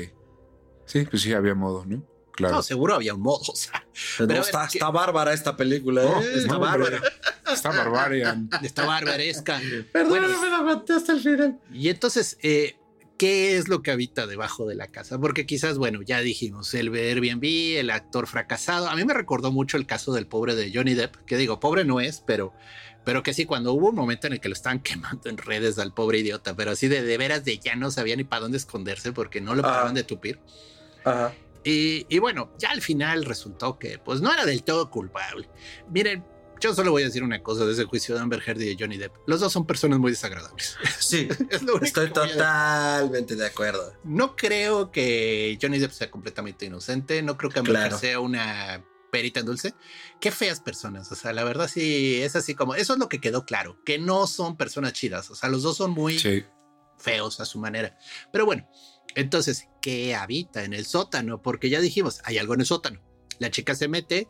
[0.87, 2.03] Sí, pues sí, había modo, ¿no?
[2.37, 2.57] Claro.
[2.57, 3.85] No, seguro había un modo, o sea.
[4.19, 6.33] Pero está, está, bárbara esta película, ¿eh?
[6.37, 7.01] está bárbara.
[7.51, 8.49] Está barbarian.
[8.63, 9.61] Está barbaresca.
[9.93, 11.59] Perdón, me la aguanté hasta el final.
[11.73, 12.77] Y entonces, eh,
[13.17, 16.95] qué es lo que habita debajo de la casa, porque quizás, bueno, ya dijimos, el
[16.95, 20.95] Airbnb, el actor fracasado, a mí me recordó mucho el caso del pobre de Johnny
[20.95, 22.53] Depp, que digo, pobre no es, pero,
[23.05, 25.79] pero que sí, cuando hubo un momento en el que lo estaban quemando en redes
[25.79, 28.59] al pobre idiota, pero así de, de veras de ya no sabía ni para dónde
[28.59, 30.39] esconderse porque no lo paraban de tupir.
[31.67, 35.51] Y, y bueno, ya al final resultó que pues no era del todo culpable.
[35.91, 36.25] Miren,
[36.61, 38.77] yo solo voy a decir una cosa de ese juicio de Amber Heard y de
[38.79, 39.17] Johnny Depp.
[39.27, 40.77] Los dos son personas muy desagradables.
[41.01, 41.29] Sí,
[41.83, 43.95] estoy totalmente de acuerdo.
[44.05, 47.21] No creo que Johnny Depp sea completamente inocente.
[47.23, 49.75] No creo que Amber Heard sea una perita en dulce.
[50.21, 51.11] Qué feas personas.
[51.11, 52.77] O sea, la verdad sí es así como.
[52.77, 53.83] Eso es lo que quedó claro.
[53.85, 55.31] Que no son personas chidas.
[55.31, 56.17] O sea, los dos son muy
[56.97, 57.99] feos a su manera.
[58.33, 58.69] Pero bueno,
[59.17, 61.41] entonces, ¿qué habita en el sótano?
[61.41, 63.01] Porque ya dijimos, hay algo en el sótano.
[63.39, 64.29] La chica se mete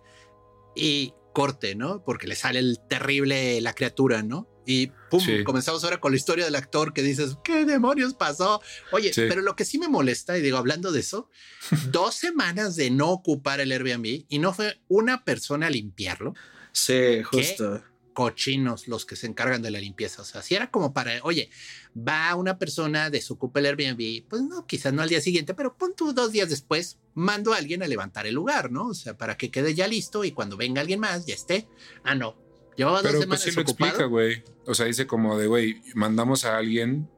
[0.77, 2.05] y corte, ¿no?
[2.05, 4.49] Porque le sale el terrible la criatura, ¿no?
[4.65, 8.63] Y pum, comenzamos ahora con la historia del actor que dices, ¿qué demonios pasó?
[8.93, 11.31] Oye, pero lo que sí me molesta, y digo, hablando de eso,
[11.91, 16.35] dos semanas de no ocupar el Airbnb y no fue una persona a limpiarlo.
[16.71, 17.83] Sí, justo
[18.17, 20.23] cochinos los que se encargan de la limpieza.
[20.23, 21.51] O sea, si era como para, oye,
[21.97, 25.95] va una persona, desocupa el Airbnb, pues no, quizás no al día siguiente, pero pon
[25.95, 28.87] tú dos días después, mando a alguien a levantar el lugar, ¿no?
[28.87, 31.69] O sea, para que quede ya listo y cuando venga alguien más ya esté.
[32.05, 32.35] Ah, no.
[32.75, 34.43] Llevaba dos pues, semanas pues sí lo explica, güey.
[34.65, 37.11] O sea, dice como de, güey, mandamos a alguien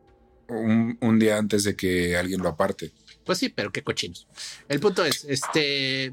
[0.49, 2.93] un, día antes de que alguien lo aparte.
[3.25, 4.27] Pues sí, pero qué cochinos.
[4.69, 6.13] El punto es, este,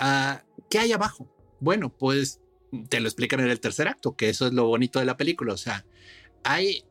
[0.00, 0.36] uh,
[0.68, 1.28] ¿qué hay abajo?
[1.58, 2.38] Bueno, pues
[2.88, 5.52] te lo explican en el tercer acto, que eso es lo bonito de la película.
[5.52, 5.84] O sea,
[6.44, 6.84] hay,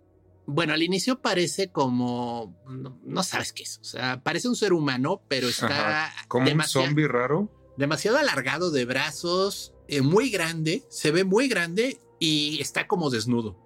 [0.46, 2.56] bueno, al inicio parece como,
[3.04, 3.80] no, sabes qué es.
[3.82, 7.50] O sea, parece un ser humano, pero está como un zombie raro.
[7.78, 13.58] Demasiado alargado de brazos, eh, muy grande, se ve muy grande y está como desnudo.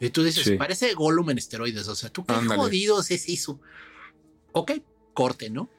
[0.00, 1.86] Y tú dices, parece Gollum en esteroides.
[1.88, 3.60] O sea, tú qué jodidos es eso.
[4.52, 4.72] Ok,
[5.14, 5.70] corte, ¿no?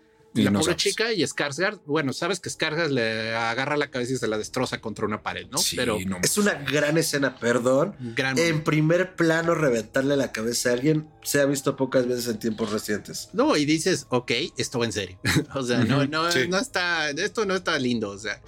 [0.43, 4.28] La pobre chica y Skarsgård, bueno, sabes que Skarsgård le agarra la cabeza y se
[4.28, 5.60] la destroza contra una pared, ¿no?
[5.76, 7.95] Pero es una gran escena, perdón.
[8.17, 12.71] en primer plano reventarle la cabeza a alguien se ha visto pocas veces en tiempos
[12.71, 13.30] recientes.
[13.34, 15.19] No, y dices, ok, esto va en serio.
[15.56, 18.41] o sea, no, no, no está, esto no está lindo, o sea.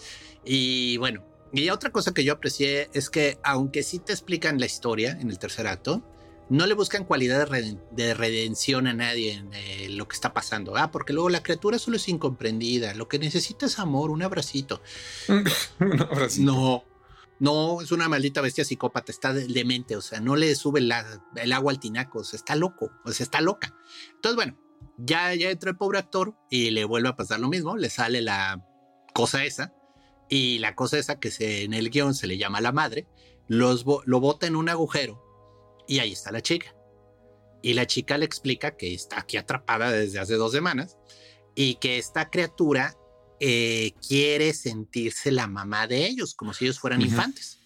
[0.45, 1.23] Y bueno,
[1.53, 5.29] y otra cosa que yo aprecié es que aunque sí te explican la historia en
[5.29, 6.03] el tercer acto,
[6.49, 7.47] no le buscan cualidad
[7.91, 10.77] de, redención a nadie en eh, lo que está pasando.
[10.77, 12.93] Ah, porque luego la criatura solo es incomprendida.
[12.93, 14.81] Lo que necesita es amor, un abracito.
[15.79, 16.51] un abracito.
[16.51, 16.83] No,
[17.39, 21.71] no, es una maldita bestia psicópata, está demente, o sea, no le sube el agua
[21.71, 23.75] al tinaco, o sea, está loco, o sea, está loca.
[24.15, 24.57] Entonces, bueno,
[24.97, 28.21] ya, ya entra el pobre actor y le vuelve a pasar lo mismo, le sale
[28.21, 28.65] la
[29.13, 29.73] cosa esa,
[30.29, 33.07] y la cosa esa que se, en el guion se le llama la madre,
[33.47, 35.26] los, lo bota en un agujero
[35.87, 36.75] y ahí está la chica.
[37.61, 40.97] Y la chica le explica que está aquí atrapada desde hace dos semanas
[41.55, 42.95] y que esta criatura
[43.39, 47.59] eh, quiere sentirse la mamá de ellos, como si ellos fueran infantes.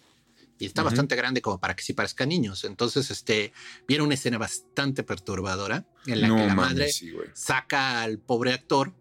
[0.57, 2.63] Y está bastante grande como para que sí parezcan niños.
[2.65, 3.51] Entonces, este,
[3.87, 6.91] viene una escena bastante perturbadora en la que la madre
[7.33, 8.93] saca al pobre actor,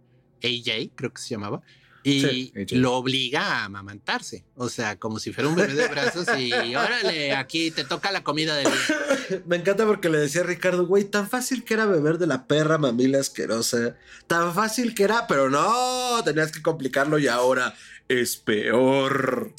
[0.43, 1.63] AJ, creo que se llamaba,
[2.03, 4.45] y lo obliga a amamantarse.
[4.57, 8.23] O sea, como si fuera un bebé de brazos y órale, aquí te toca la
[8.23, 9.43] comida del día.
[9.47, 12.47] Me encanta porque le decía a Ricardo, güey, tan fácil que era beber de la
[12.47, 13.97] perra mamila asquerosa.
[14.27, 17.75] Tan fácil que era, pero no, tenías que complicarlo y ahora
[18.09, 19.53] es peor.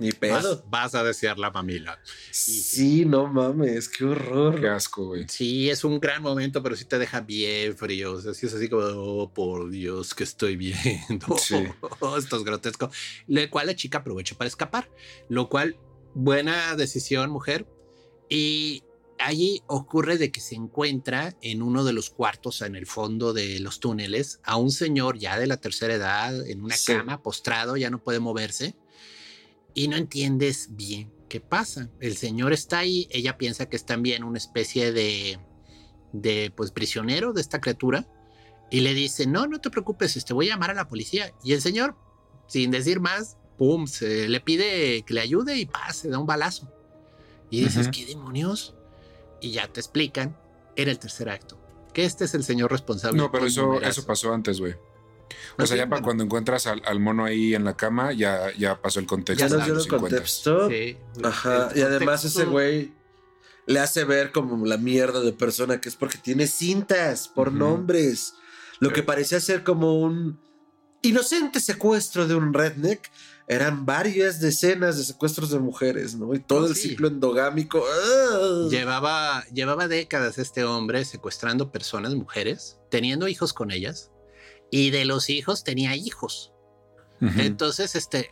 [0.00, 0.64] Ni pedo.
[0.68, 2.00] Vas, a desear la mamila.
[2.30, 4.60] Sí, no mames, qué horror.
[4.60, 5.26] Qué asco, güey.
[5.28, 8.14] Sí, es un gran momento, pero sí te deja bien frío.
[8.14, 11.26] O sea, sí es así como, oh, por Dios, que estoy viendo.
[11.38, 11.56] Sí.
[12.18, 12.90] Esto es grotesco.
[13.26, 14.90] Lo cual la chica aprovecha para escapar.
[15.28, 15.76] Lo cual,
[16.14, 17.66] buena decisión, mujer.
[18.28, 18.84] Y
[19.18, 23.60] allí ocurre de que se encuentra en uno de los cuartos en el fondo de
[23.60, 26.92] los túneles a un señor ya de la tercera edad en una Sí.
[26.94, 28.76] cama postrado, ya no puede moverse
[29.74, 31.90] y no entiendes bien qué pasa.
[32.00, 35.38] El señor está ahí, ella piensa que es también una especie de
[36.12, 38.08] de pues prisionero de esta criatura
[38.68, 41.52] y le dice, "No, no te preocupes, este voy a llamar a la policía." Y
[41.52, 41.96] el señor,
[42.48, 46.26] sin decir más, pum, se le pide que le ayude y pa, se da un
[46.26, 46.72] balazo.
[47.50, 47.90] Y dices, Ujú.
[47.92, 48.74] ¿qué demonios?
[49.40, 50.36] Y ya te explican,
[50.76, 51.60] era el tercer acto,
[51.92, 53.18] que este es el señor responsable.
[53.18, 54.74] No, pero eso, eso pasó antes, güey.
[55.56, 58.52] ¿Ah, O sea, ya para cuando encuentras al, al mono ahí en la cama, ya,
[58.58, 59.44] ya pasó el contexto.
[59.46, 60.08] Ya nos dieron los 50.
[60.08, 60.68] contexto.
[60.68, 60.96] Sí.
[61.22, 61.68] Ajá.
[61.72, 62.92] El Y además ese güey
[63.66, 68.34] le hace ver como la mierda de persona que es porque tiene cintas por nombres.
[68.80, 70.40] Lo que parecía ser como un
[71.02, 73.10] inocente secuestro de un redneck.
[73.48, 76.32] Eran varias decenas de secuestros de mujeres, ¿no?
[76.34, 76.90] Y todo Oh, el sí.
[76.90, 77.82] ciclo endogámico.
[77.84, 78.68] ¡ah!
[78.70, 84.12] Llevaba, llevaba décadas este hombre secuestrando personas, mujeres, teniendo hijos con ellas,
[84.70, 86.52] y de los hijos tenía hijos.
[87.20, 88.30] Entonces, este,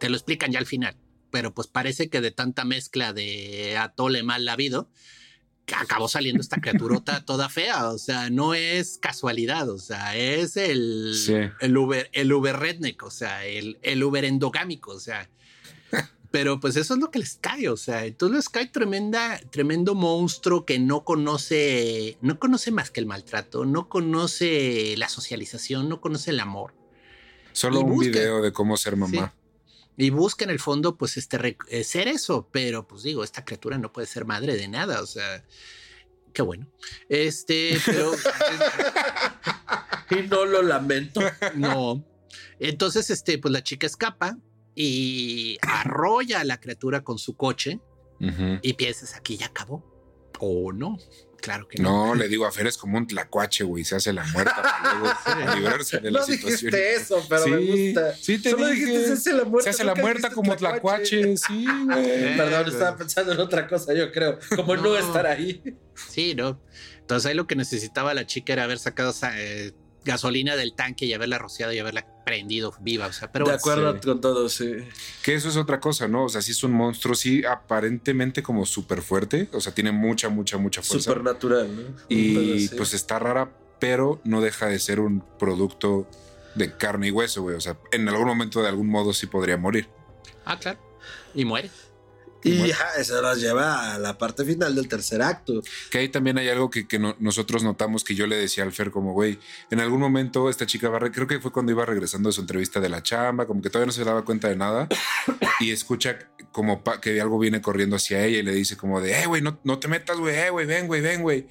[0.00, 0.96] te lo explican ya al final,
[1.30, 4.90] pero pues parece que de tanta mezcla de atole mal habido,
[5.64, 10.56] que acabó saliendo esta criaturota toda fea, o sea, no es casualidad, o sea, es
[10.56, 11.34] el, Sí.
[11.60, 15.30] el Uber, el Uber redneck, o sea, el, el Uber endogámico, o sea,
[16.30, 19.94] pero pues eso es lo que les cae, o sea, entonces les cae tremenda, tremendo
[19.94, 26.00] monstruo que no conoce, no conoce más que el maltrato, no conoce la socialización, no
[26.00, 26.74] conoce el amor.
[27.52, 29.34] Solo y un busca- video de cómo ser mamá.
[29.96, 33.76] Y busca en el fondo, pues, este, eh, ser eso, pero pues digo, esta criatura
[33.76, 35.44] no puede ser madre de nada, o sea,
[36.32, 36.68] qué bueno.
[37.08, 38.12] Este, pero
[40.10, 41.20] Y no lo lamento.
[41.54, 42.04] no.
[42.58, 44.38] Entonces, este, pues la chica escapa
[44.74, 47.80] y arrolla a la criatura con su coche
[48.62, 49.88] y piensas, aquí ya acabó.
[50.42, 50.96] O no,
[51.42, 52.06] claro que no.
[52.08, 53.84] No, le digo a Fer, es como un tlacuache, güey.
[53.84, 56.70] Se hace la muerta para luego librarse de la No situación.
[56.70, 58.14] dijiste eso, pero me Sí, gusta.
[58.14, 58.86] sí te Solo dije.
[58.86, 59.64] dijiste se hace la muerta.
[59.64, 61.98] Se hace la muerta como tlacuache, sí, güey.
[62.10, 64.38] Eh, Perdón, estaba pensando en otra cosa, yo creo.
[64.56, 64.96] Como no, No.
[64.96, 65.62] estar ahí.
[66.08, 66.58] Sí, no.
[67.00, 69.72] Entonces ahí lo que necesitaba la chica era haber sacado esa, eh,
[70.04, 73.08] gasolina del tanque y haberla rociado y haberla prendido viva.
[73.08, 74.00] O sea, pero de acuerdo sí.
[74.06, 74.76] con todo, sí.
[75.24, 76.26] Que eso es otra cosa, ¿no?
[76.26, 79.48] O sea, sí es un monstruo, sí, aparentemente como súper fuerte.
[79.52, 81.10] O sea, tiene mucha, mucha, mucha fuerza.
[81.10, 81.82] Supernatural, ¿no?
[81.82, 86.06] Un pedo y pues está rara, pero no deja de ser un producto
[86.54, 87.56] de carne y hueso, güey.
[87.56, 89.88] O sea, en algún momento, de algún modo, sí podría morir.
[90.44, 90.78] Ah, claro.
[91.34, 91.68] Y muere.
[92.42, 95.62] Y ya, eso nos lleva a la parte final del tercer acto.
[95.90, 98.72] Que ahí también hay algo que, que no- nosotros notamos que yo le decía al
[98.72, 99.38] Fer como, güey,
[99.70, 102.80] en algún momento esta chica va, creo que fue cuando iba regresando de su entrevista
[102.80, 104.88] de la chamba, como que todavía no se daba cuenta de nada
[105.60, 106.18] y escucha
[106.52, 109.42] como pa- que algo viene corriendo hacia ella y le dice como de, eh, güey,
[109.42, 111.46] no, no te metas, güey, eh, güey, ven, güey, ven, güey.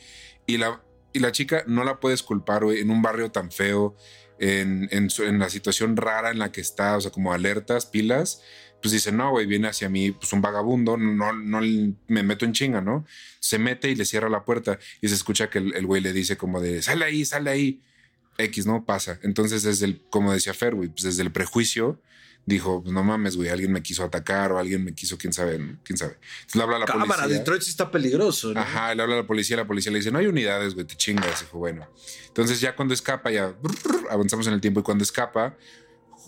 [0.47, 0.81] Y la,
[1.13, 3.95] y la chica no la puedes culpar, güey, en un barrio tan feo,
[4.39, 7.85] en, en, su- en la situación rara en la que está, o sea, como alertas,
[7.85, 8.41] pilas,
[8.81, 11.61] pues dice, no, güey, viene hacia mí, pues un vagabundo, no, no
[12.07, 13.05] me meto en chinga, ¿no?
[13.39, 16.37] Se mete y le cierra la puerta y se escucha que el güey le dice
[16.37, 17.81] como de, sale ahí, sale ahí.
[18.39, 18.85] X, ¿no?
[18.85, 19.19] Pasa.
[19.21, 22.01] Entonces, desde el, como decía Fer, güey, pues desde el prejuicio,
[22.45, 25.59] dijo, pues no mames, güey, alguien me quiso atacar o alguien me quiso, quién sabe,
[25.59, 25.77] ¿no?
[25.83, 26.17] quién sabe.
[26.39, 27.39] Entonces le habla a la Cámara, policía.
[27.39, 28.59] Detroit sí está peligroso, ¿no?
[28.59, 30.95] Ajá, le habla a la policía, la policía le dice, no hay unidades, güey, te
[30.95, 31.41] chingas.
[31.41, 31.87] Dijo, bueno.
[32.27, 33.53] Entonces ya cuando escapa, ya
[34.09, 35.57] avanzamos en el tiempo y cuando escapa,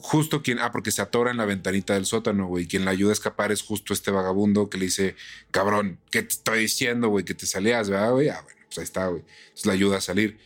[0.01, 3.11] justo quien, ah, porque se atora en la ventanita del sótano, güey, quien la ayuda
[3.11, 5.15] a escapar es justo este vagabundo que le dice,
[5.51, 7.25] cabrón, ¿qué te estoy diciendo, güey?
[7.25, 8.29] Que te salías, ¿verdad, güey?
[8.29, 9.21] Ah, bueno, pues ahí está, güey.
[9.21, 10.37] Entonces la ayuda a salir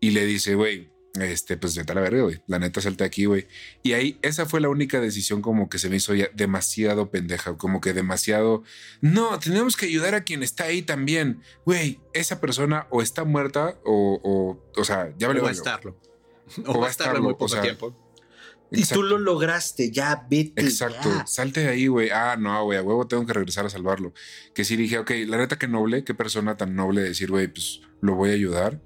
[0.00, 2.40] y le dice, güey, este, pues vete a la verga, güey.
[2.46, 3.48] La neta, salte aquí, güey.
[3.82, 7.56] Y ahí, esa fue la única decisión como que se me hizo ya demasiado pendeja,
[7.56, 8.62] como que demasiado.
[9.00, 11.42] No, tenemos que ayudar a quien está ahí también.
[11.64, 15.52] Güey, esa persona o está muerta o, o, o sea, ya vale o va a
[15.52, 15.96] estarlo.
[16.66, 17.96] O va a estarlo, en muy o poco sea, tiempo.
[18.70, 19.02] Y Exacto.
[19.02, 20.62] tú lo lograste, ya vete.
[20.62, 21.26] Exacto, ya.
[21.26, 22.10] salte de ahí, güey.
[22.10, 24.12] Ah, no, güey, a huevo tengo que regresar a salvarlo.
[24.54, 27.80] Que sí dije, ok, la neta que noble, qué persona tan noble decir, güey, pues
[28.00, 28.80] lo voy a ayudar,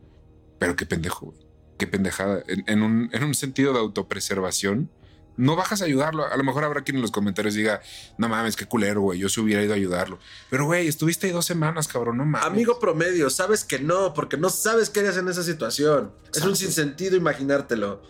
[0.58, 1.46] pero qué pendejo, güey.
[1.76, 2.42] Qué pendejada.
[2.46, 4.90] En, en un, en un sentido de autopreservación,
[5.36, 6.26] no bajas a ayudarlo.
[6.26, 7.80] A lo mejor habrá quien en los comentarios diga,
[8.18, 10.18] no mames, qué culero, güey, yo se hubiera ido a ayudarlo.
[10.50, 12.46] Pero, güey, estuviste ahí dos semanas, cabrón, no mames.
[12.46, 16.12] Amigo promedio, sabes que no, porque no sabes qué harías en esa situación.
[16.32, 18.02] Es un sinsentido imaginártelo.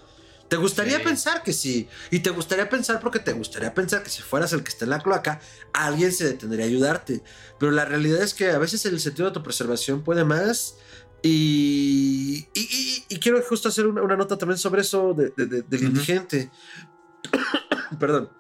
[0.55, 1.03] Te gustaría Sí.
[1.05, 1.89] pensar que sí.
[2.13, 4.91] Y te gustaría pensar porque te gustaría pensar que si fueras el que está en
[4.91, 5.41] la cloaca,
[5.73, 7.25] alguien se detendría a ayudarte.
[7.59, 10.77] Pero la realidad es que a veces el sentido de autopreservación puede más.
[11.23, 15.47] Y, y, y- y quiero justo hacer una, una nota también sobre eso de- de-
[15.47, 15.87] de- del Ujú.
[15.89, 16.53] indigente.
[17.99, 18.31] Perdón.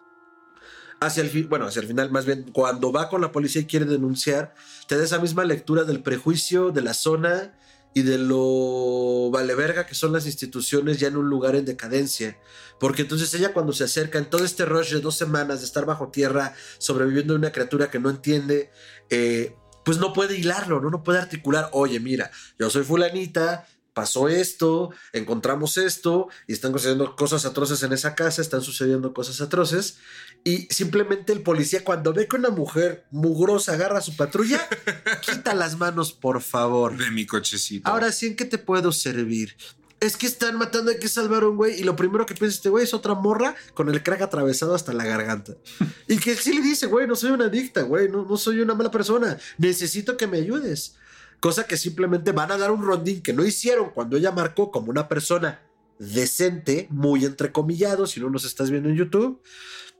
[1.00, 3.66] Hacia el fin, bueno, hacia el final, más bien, cuando va con la policía y
[3.66, 4.54] quiere denunciar,
[4.86, 7.58] te da esa misma lectura del prejuicio, de la zona
[7.94, 12.38] y de lo vale verga que son las instituciones ya en un lugar en decadencia.
[12.80, 15.86] Porque entonces ella cuando se acerca en todo este rush de dos semanas de estar
[15.86, 18.70] bajo tierra, sobreviviendo a una criatura que no entiende,
[19.10, 20.90] eh, pues no puede hilarlo, ¿no?
[20.90, 27.16] no puede articular, oye, mira, yo soy fulanita, pasó esto, encontramos esto, y están sucediendo
[27.16, 29.98] cosas atroces en esa casa, están sucediendo cosas atroces,
[30.42, 34.60] y simplemente el policía cuando ve que una mujer mugrosa agarra a su patrulla,
[35.22, 36.96] quita las manos, por favor.
[36.98, 37.88] De mi cochecito.
[37.88, 39.56] Ahora sí, ¿en qué te puedo servir?
[40.00, 41.80] Es que están matando, hay que salvar a un güey.
[41.80, 44.92] Y lo primero que piensa este güey es otra morra con el crack atravesado hasta
[44.92, 45.54] la garganta.
[46.08, 48.74] y que sí le dice, güey, no soy una adicta, güey, no, no soy una
[48.74, 49.38] mala persona.
[49.56, 50.96] Necesito que me ayudes.
[51.44, 54.88] Cosa que simplemente van a dar un rondín que no hicieron cuando ella marcó como
[54.90, 55.60] una persona
[55.98, 59.42] decente, muy entrecomillado, si no nos estás viendo en YouTube.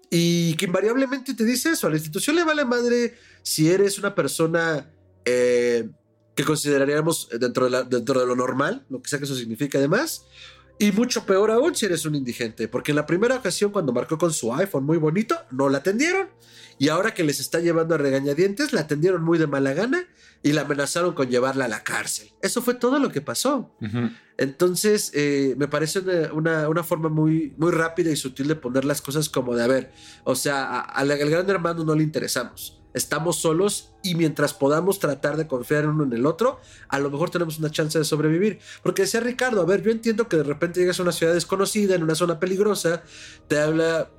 [0.09, 4.15] Y que invariablemente te dice eso, a la institución le vale madre si eres una
[4.15, 4.91] persona
[5.27, 5.91] eh,
[6.35, 10.25] que consideraríamos dentro de, dentro de lo normal, lo que sea que eso signifique además.
[10.79, 14.19] Y mucho peor aún si eres un indigente, porque en la primera ocasión cuando marcó
[14.19, 16.29] con su iPhone muy bonito, no la atendieron.
[16.79, 20.05] Y ahora que les está llevando a regañadientes, la atendieron muy de mala gana
[20.43, 22.33] y la amenazaron con llevarla a la cárcel.
[22.43, 23.73] Eso fue todo lo que pasó.
[24.37, 28.85] Entonces, eh, me parece una, una- una forma muy, muy rápida y sutil de poner
[28.85, 29.93] las cosas como de, a ver,
[30.25, 32.81] o sea, al gran hermano no le interesamos.
[32.95, 37.29] Estamos solos y mientras podamos tratar de confiar uno en el otro, a lo mejor
[37.29, 38.61] tenemos una chance de sobrevivir.
[38.83, 41.97] Porque decía Ricardo, a ver, yo entiendo que de repente llegas a una ciudad desconocida,
[41.97, 43.03] en una zona peligrosa,
[43.49, 44.11] te habla,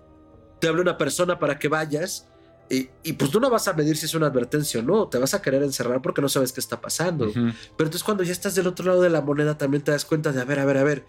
[0.59, 2.27] te habla una persona para que vayas.
[2.69, 5.19] Y, y pues tú no vas a medir si es una advertencia o no, te
[5.19, 7.31] vas a querer encerrar porque no sabes qué está pasando.
[7.31, 7.45] Pero
[7.77, 10.41] entonces cuando ya estás del otro lado de la moneda también te das cuenta de,
[10.41, 11.05] a ver, a ver, a ver,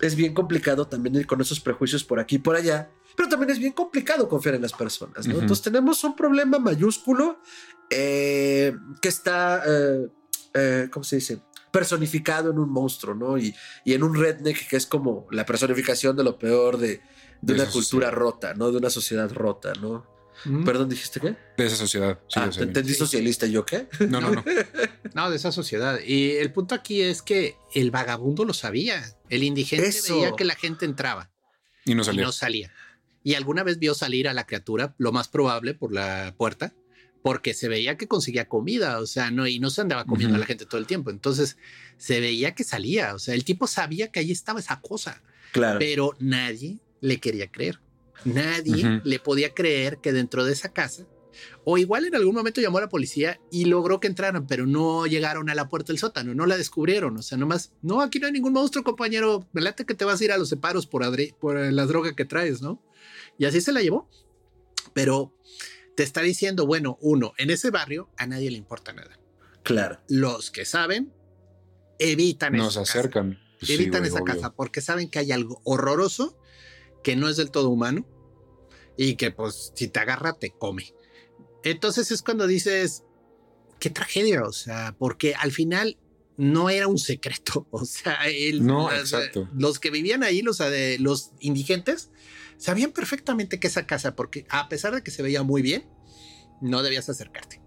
[0.00, 3.50] es bien complicado también ir con esos prejuicios por aquí y por allá, pero también
[3.50, 5.34] es bien complicado confiar en las personas, ¿no?
[5.40, 7.40] Entonces tenemos un problema mayúsculo
[7.90, 10.08] eh, que está, eh,
[10.54, 11.40] eh, ¿cómo se dice?
[11.72, 13.36] personificado en un monstruo, ¿no?
[13.36, 13.54] Y,
[13.84, 17.00] y en un redneck que es como la personificación de lo peor de, de
[17.42, 18.12] De una cultura sociedad.
[18.12, 18.70] rota, ¿no?
[18.70, 20.06] De una sociedad rota, ¿no?
[20.64, 21.36] Perdón, ¿dijiste qué?
[21.58, 22.18] De esa sociedad.
[22.28, 22.98] Sí, ah, te entendí Sí.
[22.98, 23.88] socialista, ¿y ¿yo qué?
[24.08, 24.44] No, no, no.
[25.14, 25.98] No, de esa sociedad.
[26.06, 29.02] Y el punto aquí es que el vagabundo lo sabía.
[29.28, 30.14] El indigente Eso.
[30.16, 31.30] veía que la gente entraba
[31.84, 32.24] Y no y salió.
[32.24, 32.72] no salía.
[33.26, 36.74] Y alguna vez vio salir a la criatura, lo más probable, por la puerta,
[37.22, 40.38] porque se veía que conseguía comida, o sea, no, y no se andaba comiendo a
[40.38, 41.10] la gente todo el tiempo.
[41.10, 41.56] Entonces
[41.96, 45.80] se veía que salía, o sea, el tipo sabía que ahí estaba esa cosa, Claro.
[45.80, 47.80] pero nadie le quería creer.
[48.24, 51.04] Nadie le podía creer que dentro de esa casa,
[51.64, 55.06] o igual en algún momento llamó a la policía y logró que entraran, pero no
[55.06, 57.16] llegaron a la puerta del sótano, no la descubrieron.
[57.16, 59.48] O sea, nomás, no, aquí no hay ningún monstruo, compañero.
[59.52, 61.04] Me late que te vas a ir a los separos por,
[61.38, 62.82] por la droga que traes, ¿no?
[63.38, 64.08] Y así se la llevó.
[64.92, 65.34] Pero
[65.96, 69.18] te está diciendo, bueno, uno, en ese barrio a nadie le importa nada.
[69.62, 70.00] Claro.
[70.08, 71.12] Los que saben
[71.98, 73.38] evitan Nos acercan.
[73.58, 74.34] Pues sí, evitan güey, esa obvio.
[74.34, 76.38] casa porque saben que hay algo horroroso
[77.02, 78.06] que no es del todo humano
[78.96, 80.92] y que pues si te agarra te come.
[81.70, 83.02] Entonces es cuando dices,
[83.80, 85.98] qué tragedia, o sea, porque al final
[86.36, 89.48] no era un secreto, o sea, el- No, exacto.
[89.54, 90.60] los que vivían ahí, los,
[90.98, 92.10] los indigentes,
[92.58, 95.88] sabían perfectamente que esa casa, porque a pesar de que se veía muy bien,
[96.60, 97.60] no debías acercarte.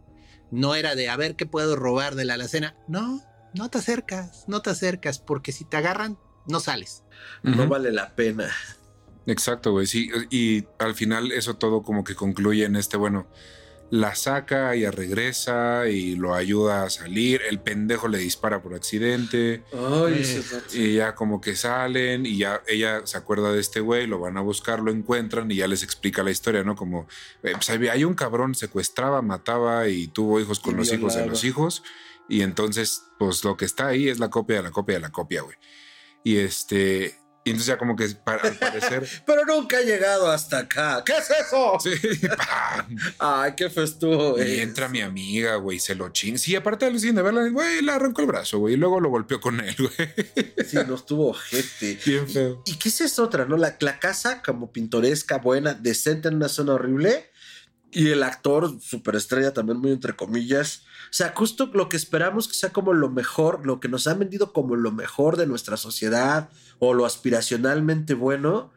[0.51, 2.75] No era de a ver qué puedo robar de la alacena.
[2.87, 3.21] No,
[3.53, 7.03] no te acercas, no te acercas, porque si te agarran, no sales.
[7.43, 8.49] No vale la pena.
[9.27, 9.85] Exacto, güey.
[9.85, 13.27] Sí, y al final eso todo como que concluye en este, bueno,
[13.91, 17.41] la saca, ella regresa y lo ayuda a salir.
[17.49, 19.63] El pendejo le dispara por accidente.
[19.73, 20.43] Ay, Eh.
[20.73, 24.37] Y ya como que salen y ya ella se acuerda de este güey, lo van
[24.37, 26.75] a buscar, lo encuentran y ya les explica la historia, ¿no?
[26.75, 27.07] Como,
[27.43, 31.25] eh, pues hay un cabrón, secuestraba, mataba y tuvo hijos con Y los hijos de
[31.25, 31.83] los hijos.
[32.27, 35.11] Y entonces, pues lo que está ahí es la copia de la copia de la
[35.11, 35.57] copia, güey.
[36.23, 37.17] Y este,
[37.49, 39.07] y entonces ya como que para, al parecer...
[39.25, 41.03] Pero nunca ha llegado hasta acá.
[41.03, 41.79] ¿Qué es eso?
[41.79, 42.95] sí, ¡pam!
[43.17, 44.37] Ay, qué festuvo.
[44.39, 46.37] Y entra mi amiga, güey, se lo chinga.
[46.37, 49.41] Sí, aparte de de verla, güey, le arrancó el brazo, güey, y luego lo golpeó
[49.41, 50.13] con él, güey.
[50.63, 51.97] Sí, no estuvo ojete.
[52.05, 52.61] Bien feo.
[52.67, 53.57] ¿Y qué es esa otra, no?
[53.57, 57.31] La, la casa como pintoresca, buena, decente en una zona horrible.
[57.91, 60.83] y el actor, superestrella también muy entre comillas.
[61.05, 64.19] O sea, justo lo que esperamos que sea como lo mejor, lo que nos han
[64.19, 68.71] vendido como lo mejor de nuestra sociedad o lo aspiracionalmente bueno,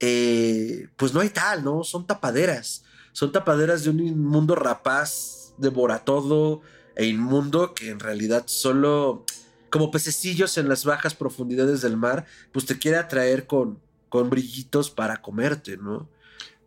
[0.00, 1.84] eh, pues no hay tal, ¿no?
[1.84, 2.84] Son tapaderas.
[3.12, 6.60] Son tapaderas de un mundo rapaz, devora todo
[6.94, 9.24] e inmundo que en realidad solo
[9.70, 13.78] como pececillos en las bajas profundidades del mar, pues te quiere atraer con,
[14.08, 16.08] con brillitos para comerte, ¿no?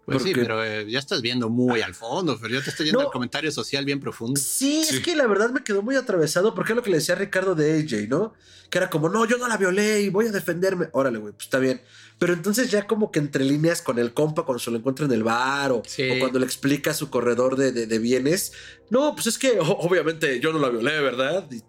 [0.06, 3.02] Pues sí, pero eh, ya estás viendo muy al fondo, pero yo te estoy yendo
[3.02, 4.40] el comentario social bien profundo.
[4.40, 7.16] Sí, es que la verdad me quedó muy atravesado porque es lo que le decía
[7.16, 8.34] Ricardo de AJ, ¿no?
[8.70, 10.90] Que era como, no, yo no la violé y voy a defenderme.
[10.94, 11.82] Órale, güey, pues está bien.
[12.18, 15.12] Pero entonces ya como que entre líneas con el compa cuando se lo encuentra en
[15.12, 15.84] el bar o,
[16.20, 18.54] cuando le explica su corredor de, de, bienes.
[18.90, 21.48] No, pues es que obviamente yo no la violé, ¿verdad?
[21.52, 21.62] Y,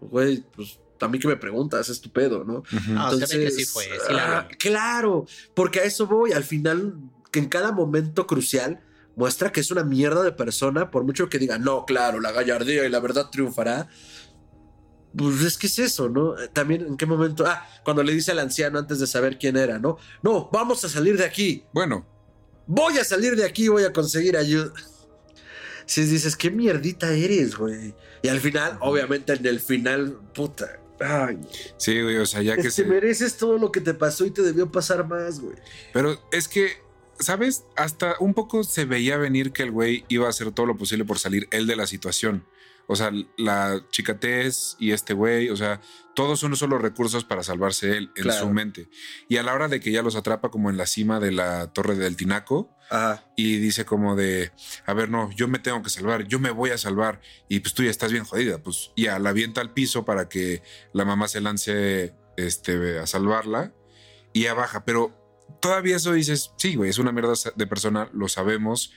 [0.00, 2.62] güey, pues a mí que me preguntas, es tu pedo, ¿no?
[2.70, 6.32] Entonces, sí fue, ah, claro, porque a eso voy.
[6.32, 6.94] Al final
[7.34, 8.80] que en cada momento crucial
[9.16, 12.86] muestra que es una mierda de persona, por mucho que diga, no, claro, la gallardía
[12.86, 13.88] y la verdad triunfará.
[15.16, 16.36] Pues es que es eso, ¿no?
[16.52, 17.44] También en qué momento.
[17.44, 19.98] Ah, cuando le dice al anciano antes de saber quién era, ¿no?
[20.22, 21.64] No, vamos a salir de aquí.
[21.72, 22.06] Bueno.
[22.68, 24.72] Voy a salir de aquí, voy a conseguir ayuda.
[25.86, 27.94] Si dices, qué mierdita eres, güey.
[28.22, 30.80] Y al final, obviamente en el final, puta.
[30.98, 31.38] Ay.
[31.76, 32.84] Sí, güey, o sea, ya que te se...
[32.86, 35.56] mereces todo lo que te pasó y te debió pasar más, güey.
[35.92, 36.83] Pero es que
[37.18, 37.64] ¿sabes?
[37.76, 41.04] Hasta un poco se veía venir que el güey iba a hacer todo lo posible
[41.04, 42.46] por salir él de la situación.
[42.86, 45.80] O sea, la chica Tess y este güey, o sea,
[46.14, 48.88] todos son solo recursos para salvarse él en su mente.
[49.28, 51.72] Y a la hora de que ya los atrapa como en la cima de la
[51.72, 52.70] torre del Tinaco
[53.36, 54.52] y dice como de,
[54.84, 57.74] a ver, no, yo me tengo que salvar, yo me voy a salvar y pues
[57.74, 60.62] tú ya estás bien jodida, pues ya la avienta al piso para que
[60.92, 63.72] la mamá se lance este, a salvarla
[64.32, 65.23] y ya baja, pero
[65.64, 68.92] todavía eso dices, sí, güey, es una mierda de persona, lo sabemos.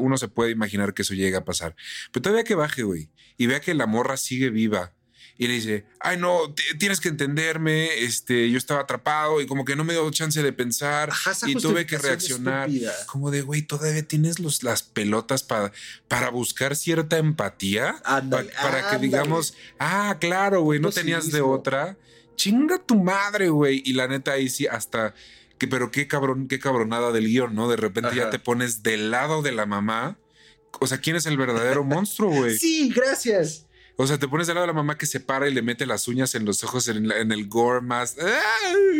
[0.00, 1.76] uno se puede imaginar que eso llega a pasar.
[2.10, 4.92] Pero todavía que baje, güey, y vea que la morra sigue viva
[5.38, 9.76] y le dice, ay, no, tienes que entenderme, este, yo estaba atrapado y como que
[9.76, 11.12] no me dio chance de pensar
[11.46, 12.68] y tuve que reaccionar.
[13.06, 15.70] Como de, güey, todavía tienes los, las pelotas para,
[16.08, 21.96] para buscar cierta empatía, para que digamos, ah, claro, güey, no tenías de otra
[22.36, 23.82] chinga tu madre, güey.
[23.84, 25.14] Y la neta ahí sí, hasta
[25.58, 27.68] que, pero qué cabrón, qué cabronada del guion, ¿no?
[27.68, 30.18] De repente ya te pones del lado de la mamá.
[30.80, 32.58] O sea, ¿quién es el verdadero monstruo, güey?
[32.58, 33.66] Sí, gracias.
[33.96, 35.86] O sea, te pones del lado de la mamá que se para y le mete
[35.86, 38.16] las uñas en los ojos en, el gore más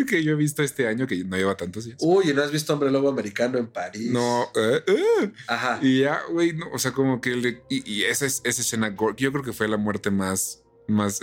[0.06, 1.98] que yo he visto este año, que no lleva tantos días.
[2.00, 4.10] Uy, ¿no has visto Hombre Lobo Americano en París?
[4.12, 4.50] No.
[4.54, 5.32] Eh, eh.
[5.48, 5.80] Ajá.
[5.82, 9.16] Y ya, güey, no, o sea, como que le, y, y esa, esa escena gore,
[9.18, 11.20] yo creo que fue la muerte más más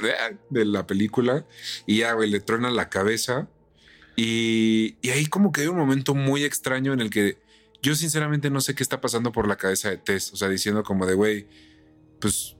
[0.49, 1.45] de la película
[1.85, 3.47] y ya, güey, le truena la cabeza.
[4.15, 7.39] Y, y, ahí como que hay un momento muy extraño en el que
[7.81, 10.33] yo sinceramente no sé qué está pasando por la cabeza de Tess.
[10.33, 11.47] O sea, diciendo como de, güey,
[12.19, 12.57] pues,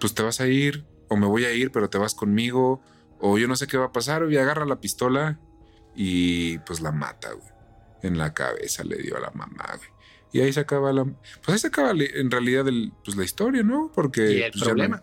[0.00, 2.82] pues te vas a ir o me voy a ir, pero te vas conmigo.
[3.20, 4.26] O yo no sé qué va a pasar.
[4.30, 5.38] Y agarra la pistola
[5.94, 7.52] y pues la mata, güey.
[8.02, 9.90] En la cabeza le dio a la mamá, güey.
[10.32, 11.04] Y ahí se acaba la...
[11.04, 13.92] Pues ahí se acaba en realidad el, pues la historia, ¿no?
[13.94, 14.32] Porque...
[14.32, 15.02] ¿Y el pues, problema?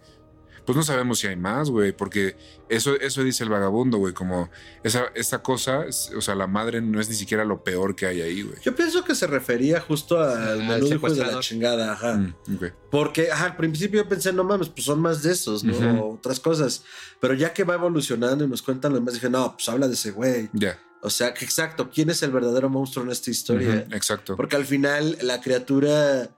[0.69, 2.37] Pues no sabemos si hay más, güey, porque
[2.69, 4.51] eso, eso dice el vagabundo, güey, como
[4.83, 8.21] esa, esa cosa, o sea, la madre no es ni siquiera lo peor que hay
[8.21, 8.55] ahí, güey.
[8.61, 12.17] Yo pienso que se refería justo al menú de la chingada, ajá.
[12.17, 12.59] Mm,
[12.91, 16.09] porque, ajá, al principio yo pensé, no mames, pues son más de esos, ¿no?
[16.09, 16.83] Otras cosas.
[17.19, 19.95] Pero ya que va evolucionando y nos cuentan lo demás, dije, no, pues habla de
[19.95, 20.51] ese güey.
[20.53, 20.79] Ya.
[21.01, 23.87] O sea, que exacto, ¿quién es el verdadero monstruo en esta historia?
[23.91, 24.35] exacto.
[24.35, 26.29] Porque al final la criatura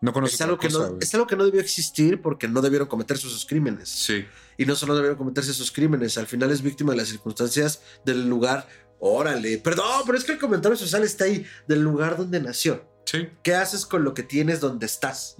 [0.00, 3.26] no es algo, que no, es algo que no debió existir porque no debieron cometerse
[3.26, 3.88] esos crímenes.
[3.88, 4.24] Sí.
[4.56, 8.28] Y no solo debieron cometerse esos crímenes, al final es víctima de las circunstancias del
[8.28, 8.68] lugar.
[9.00, 12.84] Órale, perdón, pero es que el comentario social está ahí, del lugar donde nació.
[13.04, 13.28] Sí.
[13.42, 15.36] ¿Qué haces con lo que tienes donde estás?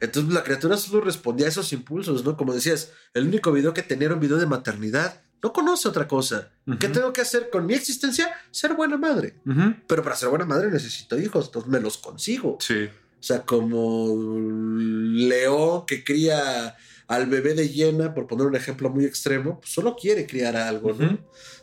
[0.00, 2.36] Entonces la criatura solo respondía a esos impulsos, ¿no?
[2.36, 5.22] Como decías, el único video que tenía era un video de maternidad.
[5.42, 6.50] No conoce otra cosa.
[6.78, 8.32] ¿Qué tengo que hacer con mi existencia?
[8.50, 9.40] Ser buena madre.
[9.88, 12.58] Pero para ser buena madre necesito hijos, entonces me los consigo.
[12.60, 12.88] Sí.
[13.18, 14.14] O sea, como
[14.78, 16.76] León que cría
[17.08, 20.92] al bebé de hiena, por poner un ejemplo muy extremo, pues solo quiere criar algo,
[20.92, 21.18] ¿no?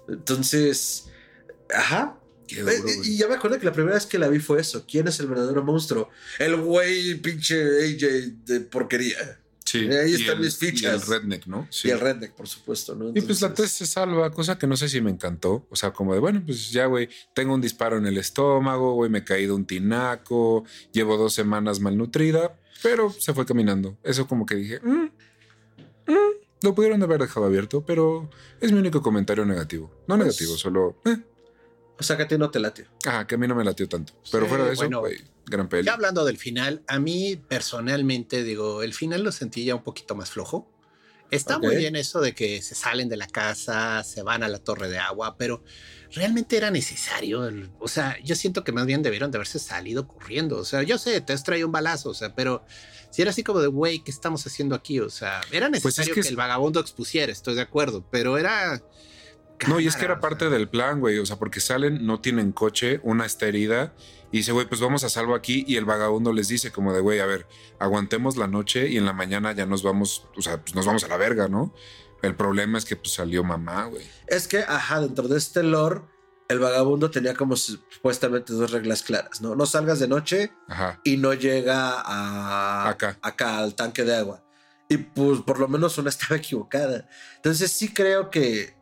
[0.08, 1.06] Entonces,
[1.74, 2.20] ajá.
[2.48, 4.86] Eh, y ya me acuerdo que la primera vez que la vi fue eso.
[4.88, 6.10] ¿Quién es el verdadero monstruo?
[6.38, 9.40] El güey pinche AJ de porquería.
[9.66, 9.80] Sí.
[9.80, 10.84] Ahí están mis fichas.
[10.84, 11.68] Y el redneck, ¿no?
[11.72, 11.88] Sí.
[11.88, 13.10] Y el redneck, por supuesto, ¿no?
[13.10, 15.66] y pues la test se salva, cosa que no sé si me encantó.
[15.72, 19.10] O sea, como de, bueno, pues ya, güey, tengo un disparo en el estómago, güey,
[19.10, 23.98] me he caído un tinaco, llevo dos semanas malnutrida, pero se fue caminando.
[24.04, 25.10] Eso como que dije, mm,
[26.12, 28.30] mm, lo pudieron haber dejado abierto, pero
[28.62, 29.92] es mi único comentario negativo.
[30.08, 30.96] No pues negativo, solo...
[31.06, 31.18] Eh.
[31.98, 32.86] O sea, que a ti no te latió.
[33.06, 34.14] Ah, que a mí no me latió tanto.
[34.32, 35.86] Pero Sí, fuera de eso, bueno, güey, gran peli.
[35.86, 40.16] Ya hablando del final, a mí personalmente digo, el final lo sentí ya un poquito
[40.16, 40.72] más flojo.
[41.32, 44.60] Está muy bien eso de que se salen de la casa, se van a la
[44.60, 45.64] torre de agua, pero
[46.14, 47.50] realmente era necesario.
[47.80, 50.58] O sea, yo siento que más bien debieron de haberse salido corriendo.
[50.58, 52.64] O sea, yo sé, te has traído un balazo, o sea, pero
[53.10, 55.00] si era así como de, güey, ¿qué estamos haciendo aquí?
[55.00, 58.82] O sea, era Pues es necesario que el vagabundo expusiera, estoy de acuerdo, pero era...
[59.68, 60.50] No, y es que era o parte sea.
[60.50, 61.20] del plan, güey.
[61.20, 63.94] O sea, porque salen, no tienen coche, una está herida
[64.32, 65.64] y dice, güey, pues vamos a salvo aquí.
[65.68, 67.48] Y el vagabundo les dice, como de, güey, a ver,
[67.80, 71.04] aguantemos la noche y en la mañana ya nos vamos, o sea, pues nos vamos
[71.04, 71.74] a la verga, ¿no?
[72.22, 74.06] El problema es que pues salió mamá, güey.
[74.28, 76.02] Es que, ajá, dentro de este lore,
[76.48, 79.56] el vagabundo tenía como supuestamente dos reglas claras, ¿no?
[79.56, 81.00] No salgas de noche Ajá.
[81.04, 83.18] y no llega a Acá.
[83.22, 84.44] acá al tanque de agua.
[84.90, 87.08] Y pues por lo menos una estaba equivocada.
[87.38, 88.76] Entonces sí creo que...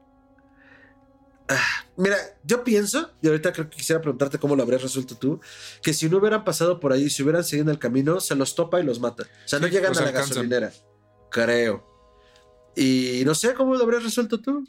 [1.97, 5.39] Mira, yo pienso, y ahorita creo que quisiera preguntarte cómo lo habrías resuelto tú,
[5.82, 8.80] que si no hubieran pasado por ahí, si hubieran seguido el camino, se los topa
[8.80, 9.24] y los mata.
[9.24, 10.30] O sea, no Sí, llegan los a la alcanzan.
[10.30, 10.72] gasolinera.
[11.32, 11.86] Creo.
[12.76, 14.68] Y no sé cómo lo habrías resuelto tú.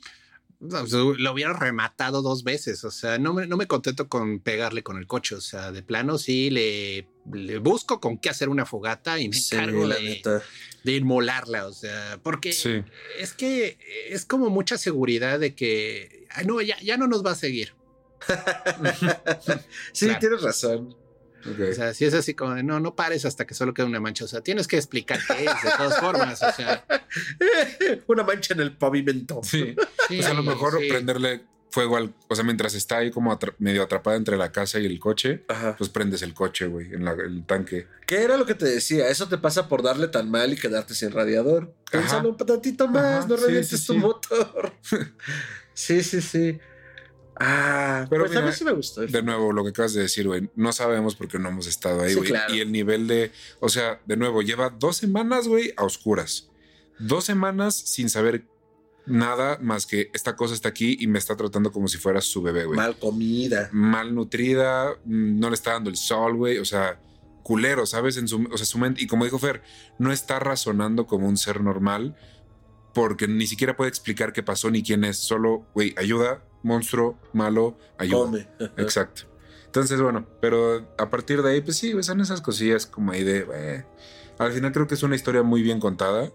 [0.60, 2.84] No, pues, lo hubiera rematado dos veces.
[2.84, 5.34] O sea, no me, no me contento con pegarle con el coche.
[5.34, 9.36] O sea, de plano sí le, le busco con qué hacer una fogata y me
[9.36, 10.22] Sí, encargo la de,
[10.84, 11.66] de inmolarla.
[11.66, 12.82] O sea, porque Sí.
[13.18, 13.78] es que
[14.08, 17.74] es como mucha seguridad de que "Ay, no, ya, ya no nos va a seguir.
[19.92, 20.20] sí, Claro.
[20.20, 20.96] tienes razón.
[21.46, 24.00] O sea, si es así como de no, no pares hasta que solo quede una
[24.00, 24.24] mancha.
[24.24, 26.42] O sea, tienes que explicar qué es de todas formas.
[26.42, 26.86] O sea,
[28.06, 29.40] Una mancha en el pavimento.
[29.44, 29.74] sí.
[30.08, 30.88] sí, Pues a lo mejor sí.
[30.88, 32.14] prenderle fuego al.
[32.28, 35.44] O sea, mientras está ahí como atra- medio atrapada entre la casa y el coche,
[35.48, 35.74] Ajá.
[35.76, 37.88] pues prendes el coche, güey, en la- el tanque.
[38.06, 39.08] ¿Qué era lo que te decía?
[39.08, 41.74] Eso te pasa por darle tan mal y quedarte sin radiador.
[41.90, 43.98] Piénsalo un tantito más, Ajá, no sí, revientes sí, tu sí.
[43.98, 44.72] motor.
[45.74, 46.58] sí, sí, sí.
[47.38, 49.00] Ah, Pero pues a mí sí me gustó.
[49.02, 52.10] De nuevo, lo que acabas de decir, güey, no sabemos porque no hemos estado ahí,
[52.10, 52.28] Sí, güey.
[52.30, 52.54] claro.
[52.54, 56.48] Y el nivel de, o sea, de nuevo, lleva dos semanas, güey, a oscuras.
[57.00, 58.44] Dos semanas sin saber
[59.06, 62.40] nada más que esta cosa está aquí y me está tratando como si fuera su
[62.40, 62.76] bebé, güey.
[62.76, 63.68] Mal comida.
[63.72, 67.00] Malnutrida, mm, no le está dando el sol, güey, o sea,
[67.42, 68.16] culero, ¿sabes?
[68.16, 69.60] En su, o sea, su mente, y como dijo Fer,
[69.98, 72.16] no está razonando como un ser normal
[72.94, 77.76] porque ni siquiera puede explicar qué pasó ni quién es, solo, güey, ayuda, monstruo, malo,
[77.98, 78.18] ayuda.
[78.24, 78.48] Come.
[78.78, 79.22] Exacto.
[79.66, 83.24] Entonces, bueno, pero a partir de ahí, pues sí, güey, son esas cosillas como ahí
[83.24, 83.84] de, güey.
[84.38, 86.32] Al final creo que es una historia muy bien contada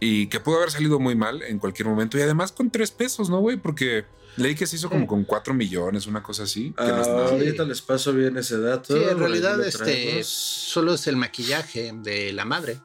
[0.00, 3.28] y que pudo haber salido muy mal en cualquier momento y además con tres pesos,
[3.28, 3.56] ¿no, güey?
[3.56, 4.04] Porque
[4.36, 6.72] leí que se hizo como con cuatro millones, una cosa así.
[6.76, 7.28] Que no es Ah, nada.
[7.30, 8.96] ahorita les paso bien ese dato.
[8.96, 12.80] Sí, en realidad este solo es el maquillaje de la madre.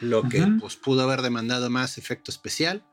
[0.00, 0.58] Lo que Ujú.
[0.60, 2.84] pues pudo haber demandado más efecto especial.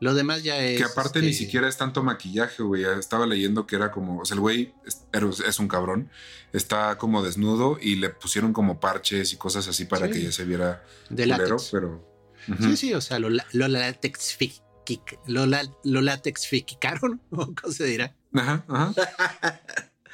[0.00, 0.78] Lo demás ya es.
[0.78, 2.84] Que aparte este, ni siquiera es tanto maquillaje, güey.
[2.84, 6.08] Estaba leyendo que era como, o sea, el güey es, pero es un cabrón,
[6.52, 10.12] está como desnudo y le pusieron como parches y cosas así para Sí.
[10.12, 11.68] que ya se viera de culero, látex.
[11.72, 12.08] pero...
[12.48, 12.62] Ujú.
[12.62, 14.62] Sí, sí, o sea, lo, lo latexfic-
[15.26, 15.46] lo,
[15.84, 18.14] lo latexficaron, o cómo se dirá.
[18.32, 18.94] Ajá, ajá.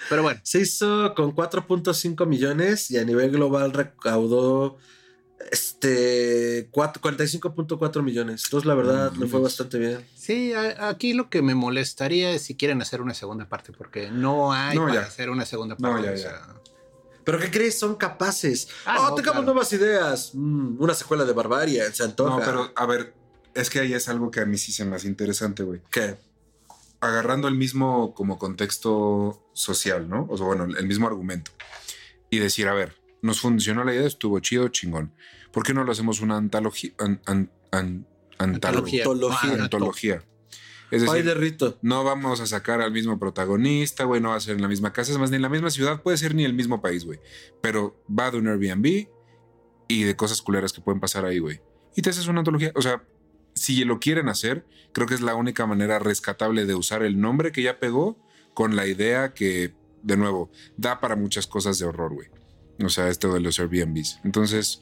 [0.09, 4.79] Pero bueno, Se hizo con 4.5 millones y a nivel global recaudó
[5.51, 8.42] este cuatro- 45.4 millones.
[8.45, 10.05] Entonces, la verdad, No le fue bastante bien.
[10.14, 14.11] sí, a- aquí lo que me molestaría es si quieren hacer una segunda parte, porque
[14.11, 15.01] no hay No, para ya.
[15.03, 16.07] hacer una segunda No, parte.
[16.07, 16.20] ya, o ya.
[16.22, 16.47] sea,
[17.24, 17.78] ¿Pero qué crees?
[17.78, 18.68] Son capaces.
[18.84, 19.42] Ah, oh, no, tengamos claro.
[19.55, 20.32] nuevas ideas.
[20.34, 22.38] Mm, una secuela de Barbaria, se antoja.
[22.38, 23.14] No, pero a ver,
[23.55, 25.80] es que ahí es algo que a mí sí se me hace interesante, güey.
[25.90, 26.16] ¿Qué?
[27.01, 30.26] Agarrando el mismo como contexto social, ¿no?
[30.28, 31.51] O sea, bueno, el mismo argumento.
[32.28, 32.95] Y decir, a ver,
[33.25, 35.12] nos funcionó la idea, estuvo chido, chingón.
[35.53, 36.93] ¿Por qué no lo hacemos una antología?
[36.99, 38.07] an- an- an-
[38.39, 39.05] antología.
[39.62, 40.22] Antología.
[40.91, 41.79] Es decir, de Rito.
[41.83, 44.93] no vamos a sacar al mismo protagonista, güey, no va a ser en la misma
[44.93, 47.18] casa, es más, ni en la misma ciudad, puede ser ni el mismo país, güey.
[47.62, 49.09] Pero va de un Airbnb
[49.89, 51.61] y de cosas culeras que pueden pasar ahí, güey.
[51.97, 52.70] Y te haces una antología.
[52.77, 53.03] O sea,
[53.55, 57.51] si lo quieren hacer, creo que es la única manera rescatable de usar el nombre
[57.53, 58.18] que ya pegó
[58.53, 62.29] con la idea que, de nuevo, da para muchas cosas de horror, güey.
[62.83, 64.20] O sea, esto de los Airbnbs.
[64.25, 64.81] Entonces,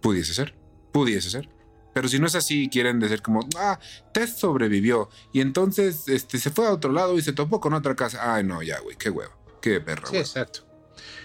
[0.00, 0.54] pudiese ser,
[0.92, 1.48] pudiese ser.
[1.94, 3.78] Pero si no es así quieren decir como, ah,
[4.12, 7.96] Tess sobrevivió y entonces este, se fue a otro lado y se topó con otra
[7.96, 8.34] casa.
[8.34, 10.06] Ay, no, ya, güey, qué huevo, qué perro.
[10.08, 10.60] Sí, exacto.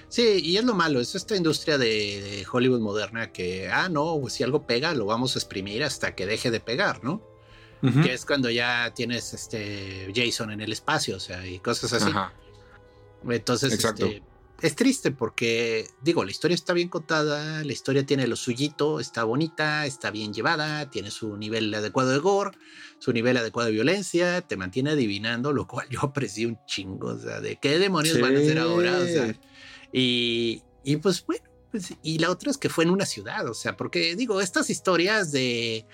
[0.09, 4.17] Sí, y es lo malo, es esta industria de, de Hollywood moderna que, ah, no,
[4.21, 7.21] pues, si algo pega, lo vamos a exprimir hasta que deje de pegar, ¿no?
[8.01, 12.09] Que es cuando ya tienes este Jason en el espacio, o sea, y cosas así.
[12.11, 12.31] Ajá.
[13.27, 14.05] Entonces, Exacto.
[14.05, 14.23] este,
[14.63, 19.25] es triste porque, digo, la historia está bien contada, la historia tiene lo suyito, está
[19.25, 22.57] bonita, está bien llevada, tiene su nivel adecuado de gore,
[22.97, 27.19] su nivel adecuado de violencia, te mantiene adivinando, lo cual yo aprecié un chingo, o
[27.19, 29.35] sea, de qué demonios van a hacer ahora, o sea,
[29.91, 33.53] y, y pues bueno, pues, y la otra es que fue en una ciudad, o
[33.53, 35.85] sea, porque digo, estas historias de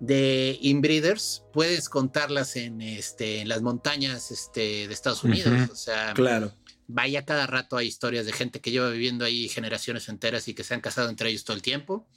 [0.00, 6.12] de inbreeders puedes contarlas en este en las montañas este de Estados Unidos, o sea,
[6.14, 6.52] Claro.
[6.88, 10.64] Vaya cada rato hay historias de gente que lleva viviendo ahí generaciones enteras y que
[10.64, 12.08] se han casado entre ellos todo el tiempo.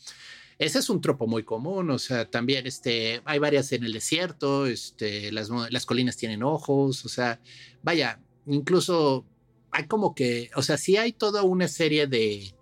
[0.57, 4.67] Ese es un tropo muy común, o sea, también este, hay varias en el desierto,
[4.67, 7.41] este, las, las colinas tienen ojos, o sea,
[7.81, 9.25] vaya, incluso
[9.71, 12.53] hay como que, o sea, sí hay toda una serie de,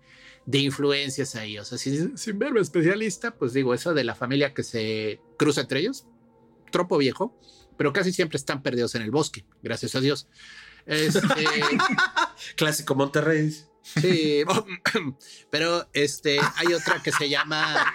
[0.46, 4.54] de influencias ahí, o sea, sin, sin verme especialista, pues digo, eso de la familia
[4.54, 6.06] que se cruza entre ellos,
[6.72, 7.38] tropo viejo,
[7.76, 10.26] pero casi siempre están perdidos en el bosque, gracias a Dios.
[10.86, 11.20] Este,
[12.56, 13.54] Clásico Monterrey.
[13.82, 14.44] Sí,
[15.50, 17.86] pero este hay otra que se llama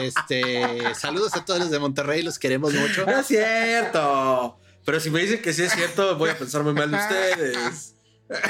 [0.00, 3.06] este saludos a todos los de Monterrey, los queremos mucho.
[3.06, 4.58] No es cierto.
[4.84, 7.94] Pero si me dicen que sí es cierto, voy a pensar muy mal de ustedes.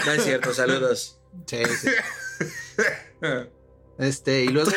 [0.07, 1.21] No es cierto, saludos.
[1.47, 1.91] Sí, sí.
[3.99, 4.71] Este, y luego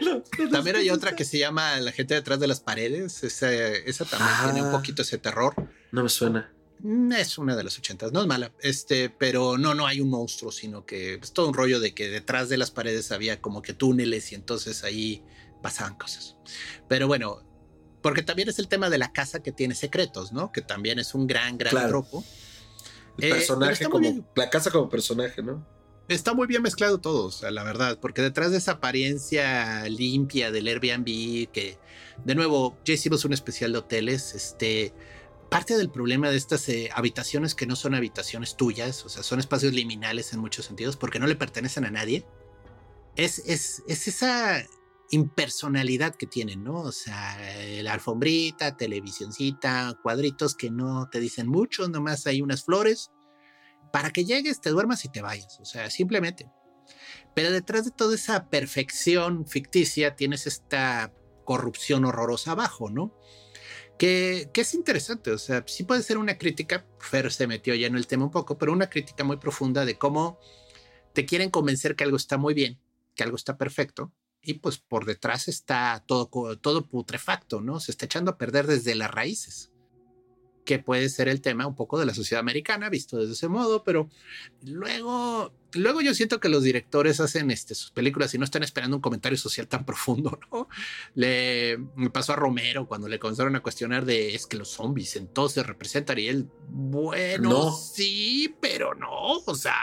[0.00, 3.22] bueno, también hay otra que se llama La gente detrás de las paredes.
[3.22, 4.42] Esa, esa también Ah.
[4.44, 5.54] tiene un poquito ese terror.
[5.92, 6.52] No me suena.
[6.80, 10.10] Mm, Es una de las ochentas, no es mala, este, pero no, no hay un
[10.10, 13.62] monstruo, sino que es todo un rollo de que detrás de las paredes había como
[13.62, 15.22] que túneles y entonces ahí
[15.62, 16.36] pasaban cosas.
[16.88, 17.42] Pero bueno,
[18.02, 20.52] porque también es el tema de la casa que tiene secretos, ¿no?
[20.52, 21.88] Que también es un gran, gran Claro.
[21.88, 22.24] tropo.
[23.18, 24.26] El Eh, personaje como.
[24.36, 25.66] La casa como personaje, ¿no?
[26.08, 30.52] Está muy bien mezclado todo, o sea, la verdad, porque detrás de esa apariencia limpia
[30.52, 31.78] del Airbnb, que
[32.24, 34.92] de nuevo, ya hicimos un especial de hoteles, este,
[35.48, 39.38] parte del problema de estas eh, habitaciones que no son habitaciones tuyas, o sea, son
[39.38, 42.26] espacios liminales en muchos sentidos, porque no le pertenecen a nadie,
[43.16, 44.64] es, es, es esa
[45.10, 46.80] impersonalidad que tienen, ¿no?
[46.80, 52.64] O sea, eh, la alfombrita, televisioncita, cuadritos que no te dicen mucho, nomás hay unas
[52.64, 53.10] flores
[53.92, 56.50] para que llegues, te duermas y te vayas, o sea, simplemente.
[57.34, 61.12] Pero detrás de toda esa perfección ficticia tienes esta
[61.44, 63.14] corrupción horrorosa abajo, ¿no?
[63.98, 67.96] Que, es interesante, o sea, sí puede ser una crítica, Fer se metió ya en
[67.96, 70.38] el tema un poco, pero una crítica muy profunda de cómo
[71.14, 72.78] te quieren convencer que algo está muy bien,
[73.14, 76.28] que algo está perfecto, y pues por detrás está todo,
[76.58, 77.80] todo putrefacto, ¿no?
[77.80, 79.70] Se está echando a perder desde las raíces
[80.66, 83.82] que puede ser el tema un poco de la sociedad americana visto desde ese modo,
[83.84, 84.10] pero
[84.64, 88.96] luego, luego yo siento que los directores hacen este, sus películas y no están esperando
[88.96, 90.68] un comentario social tan profundo, ¿no?
[91.14, 91.78] Le
[92.12, 96.18] pasó a Romero cuando le comenzaron a cuestionar de es que los zombies entonces representan
[96.18, 97.72] y él, bueno, No.
[97.72, 99.76] sí, pero no, o sea,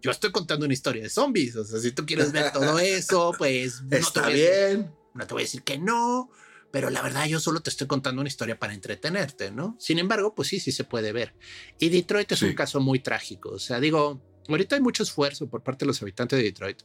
[0.00, 3.32] yo estoy contando una historia de zombies, o sea, si tú quieres ver todo eso,
[3.38, 4.90] pues no te Está a decir- bien.
[5.14, 6.30] no te voy a decir que no,
[6.72, 9.76] pero la verdad yo solo te estoy contando una historia para entretenerte, ¿no?
[9.78, 11.34] Sin embargo, pues sí, sí se puede ver.
[11.78, 12.46] Y Detroit es Sí.
[12.46, 13.50] un caso muy trágico.
[13.50, 16.82] O sea, digo, ahorita hay mucho esfuerzo por parte de los habitantes de Detroit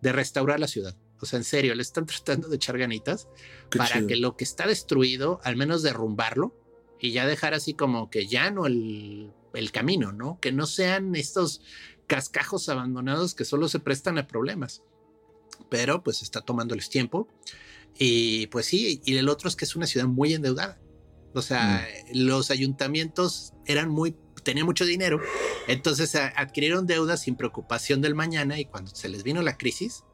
[0.00, 0.96] de restaurar la ciudad.
[1.20, 3.28] O sea, en serio, le están tratando de echar ganitas
[3.70, 4.06] Qué para chido.
[4.06, 6.54] que lo que está destruido, al menos derrumbarlo
[7.00, 10.38] y ya dejar así como que ya no el, el camino, ¿no?
[10.40, 11.60] Que no sean estos
[12.06, 14.82] cascajos abandonados que solo se prestan a problemas.
[15.70, 17.28] Pero pues está tomándoles tiempo.
[17.98, 20.78] Y pues sí, y el otro es que es una ciudad muy endeudada.
[21.34, 25.20] O sea, los ayuntamientos eran muy, tenían mucho dinero,
[25.68, 30.04] entonces a- adquirieron deudas sin preocupación del mañana y cuando se les vino la crisis,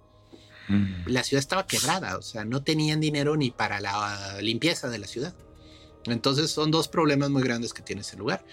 [0.69, 1.09] Mm.
[1.09, 5.07] la ciudad estaba quebrada, o sea, no tenían dinero ni para la limpieza de la
[5.09, 5.35] ciudad.
[6.05, 8.45] Entonces son dos problemas muy grandes que tiene ese lugar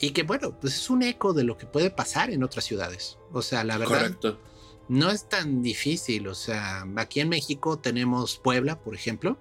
[0.00, 3.18] y que bueno, pues es un eco de lo que puede pasar en otras ciudades.
[3.30, 4.40] O sea, la verdad Correcto.
[4.88, 6.28] No es tan difícil.
[6.28, 9.38] O sea, aquí en México tenemos Puebla, por ejemplo,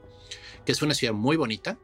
[0.66, 1.78] que es una ciudad muy bonita,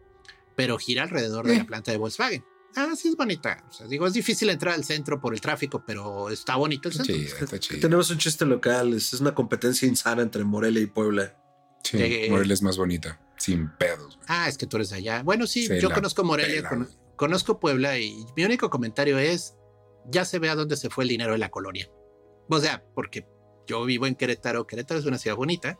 [0.56, 1.58] pero gira alrededor de Eh.
[1.60, 2.44] la planta de Volkswagen.
[2.76, 3.66] Ah, sí es bonita.
[3.70, 6.96] O sea, digo, es difícil entrar al centro por el tráfico, pero está bonito el
[6.96, 7.14] centro.
[7.16, 7.82] Sí, está chido.
[7.82, 8.94] Tenemos un chiste local.
[8.94, 11.38] Es una competencia insana entre Morelia y Puebla.
[11.84, 14.16] Sí, Eh, Morelia es más bonita, sin pedos.
[14.16, 14.26] güey.
[14.30, 15.22] Ah, es que tú eres de allá.
[15.24, 16.88] Bueno, sí, Se yo conozco Morelia, con-
[17.18, 19.56] conozco Puebla y mi único comentario es,
[20.10, 21.90] ya se ve a dónde se fue el dinero de la colonia.
[22.48, 23.28] O sea, porque
[23.72, 25.80] yo vivo en Querétaro, Querétaro es una ciudad bonita,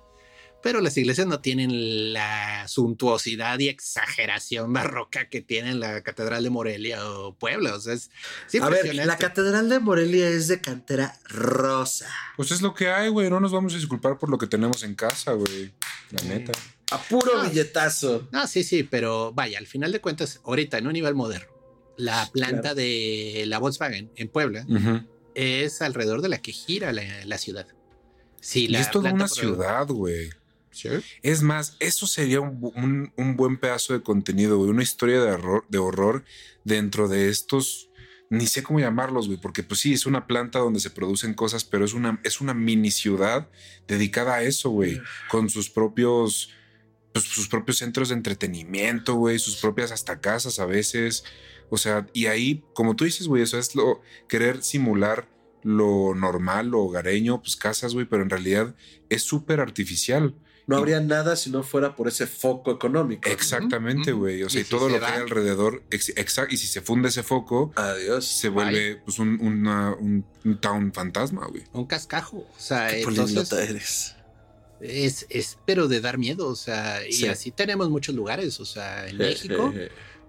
[0.64, 6.50] pero las iglesias no tienen la suntuosidad y exageración barroca que tienen la Catedral de
[6.52, 7.76] Morelia o Puebla.
[7.76, 8.12] O sea, es,
[8.54, 9.06] es A ver, impresionante.
[9.08, 12.08] la Catedral de Morelia es de cantera rosa.
[12.38, 13.30] Pues es lo que hay, güey.
[13.30, 15.74] No nos vamos a disculpar por lo que tenemos en casa, güey.
[16.12, 16.52] La neta.
[16.92, 18.28] A puro billetazo.
[18.32, 21.52] No, sí, sí, pero vaya, al final de cuentas, ahorita en un nivel moderno,
[21.98, 22.76] la planta Claro.
[22.76, 24.66] de la Volkswagen en Puebla
[25.34, 27.66] es alrededor de la que gira la, ciudad.
[28.42, 30.30] Sí, y es toda una ciudad, güey.
[31.22, 34.70] Es más, eso sería un, buen pedazo de contenido, güey.
[34.70, 36.26] Una historia de, horror, de horror
[36.64, 37.90] dentro de estos.
[38.30, 41.66] Ni sé cómo llamarlos, güey, porque pues sí, es una planta donde se producen cosas,
[41.66, 43.50] pero es una, es una mini ciudad
[43.88, 46.50] dedicada a eso, güey, con sus propios,
[47.12, 51.26] pues, sus propios centros de entretenimiento, güey, sus propias hasta casas a veces.
[51.70, 55.28] O sea, y ahí, como tú dices, güey, eso es lo querer simular
[55.64, 58.76] lo normal, lo hogareño, pues casas, güey, pero en realidad
[59.10, 60.36] es súper artificial.
[60.68, 63.30] No habría nada si no fuera por ese foco económico.
[63.30, 64.44] Exactamente, güey.
[64.44, 66.54] O sea, y, todo lo que hay alrededor, exacto.
[66.54, 68.26] Y si se funde ese foco, adiós.
[68.26, 71.64] Se vuelve pues un, un, town fantasma, güey.
[71.74, 72.38] Un cascajo.
[72.38, 74.16] O sea, entonces eres.
[74.80, 76.48] Es, es, pero de dar miedo.
[76.48, 78.60] O sea, y así tenemos muchos lugares.
[78.60, 79.74] O sea, en México.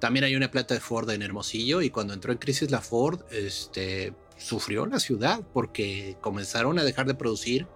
[0.03, 3.21] También hay una planta de Ford en Hermosillo y cuando entró en crisis la Ford,
[3.31, 4.13] este,
[4.43, 7.67] sufrió la ciudad porque comenzaron a dejar de producir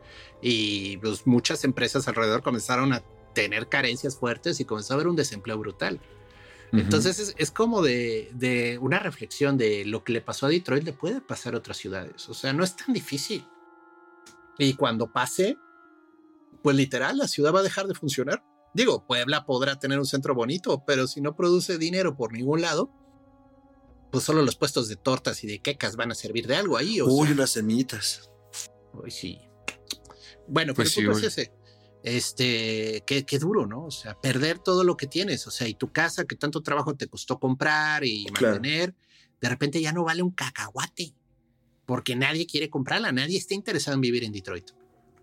[0.42, 3.02] y pues, muchas empresas alrededor comenzaron a
[3.34, 6.00] tener carencias fuertes y comenzó a haber un desempleo brutal.
[6.72, 10.92] Entonces es, como de, de, una reflexión de lo que le pasó a Detroit le
[10.92, 12.28] puede pasar a otras ciudades.
[12.28, 13.46] O sea, no es tan difícil.
[14.58, 15.56] Y cuando pase,
[16.62, 18.42] pues literal, la ciudad va a dejar de funcionar.
[18.74, 22.90] Digo, Puebla podrá tener un centro bonito, pero si no produce dinero por ningún lado,
[24.10, 27.00] pues solo los puestos de tortas y de quecas van a servir de algo ahí.
[27.00, 28.30] Uy, unas semillitas.
[28.92, 29.40] Uy, sí.
[30.48, 31.52] Bueno, pues pero sí, ese.
[32.02, 33.86] Este, qué, qué, duro, ¿no?
[33.86, 36.94] O sea, perder todo lo que tienes, o sea, y tu casa que tanto trabajo
[36.94, 38.94] te costó comprar y mantener,
[39.40, 41.14] de repente ya no vale un cacahuate,
[41.84, 44.70] porque nadie quiere comprarla, nadie está interesado en vivir en Detroit.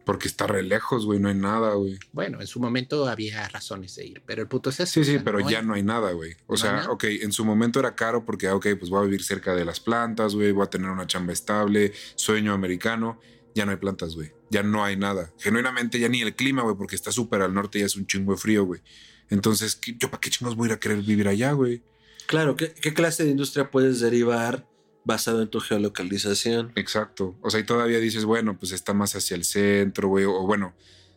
[0.06, 1.97] Porque está re lejos, güey, no hay nada, güey.
[2.12, 4.91] Bueno, en su momento había razones de ir, pero el puto es eso.
[4.91, 6.36] Sí, sí, pero ya no hay nada, güey.
[6.47, 9.56] O sea, ok, en su momento era caro porque, ok, pues voy a vivir cerca
[9.56, 13.20] de las plantas, güey, voy a tener una chamba estable, sueño americano
[13.56, 14.32] ya no hay plantas, güey.
[14.49, 15.32] Ya no hay nada.
[15.39, 18.06] Genuinamente ya ni el clima, güey, porque está súper al norte y ya es un
[18.06, 18.82] chingo de frío, güey.
[19.30, 21.84] Entonces, ¿yo para qué chingos voy a ir a querer vivir allá, güey?
[22.26, 24.68] Claro, ¿qué, clase de industria puedes derivar
[25.06, 26.72] basado en tu geolocalización?
[26.76, 27.36] Exacto.
[27.41, 30.74] O sea, y todavía dices, bueno, pues está más hacia el centro, güey, o bueno,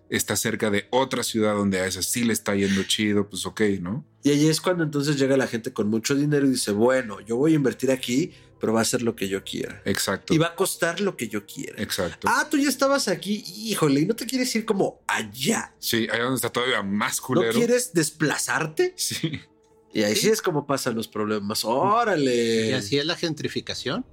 [0.09, 3.61] está cerca de otra ciudad donde a esa sí le está yendo chido, pues ok,
[3.81, 4.05] ¿no?
[4.23, 7.37] Y ahí es cuando entonces llega la gente con mucho dinero y dice, bueno, yo
[7.37, 9.83] voy a invertir aquí pero va a ser lo que yo quiera.
[9.85, 10.35] Exacto.
[10.35, 11.81] Y va a costar lo que yo quiera.
[11.83, 12.27] Exacto.
[12.31, 15.75] Ah, tú ya estabas aquí, híjole, y no te quieres ir como allá.
[15.79, 17.53] Sí, allá donde está todavía más culero.
[17.53, 18.95] ¿No quieres desplazarte?
[18.97, 19.41] Sí.
[19.97, 21.65] Y ahí sí, es como pasan los problemas.
[21.65, 22.69] Órale.
[22.69, 24.05] Y así es la gentrificación.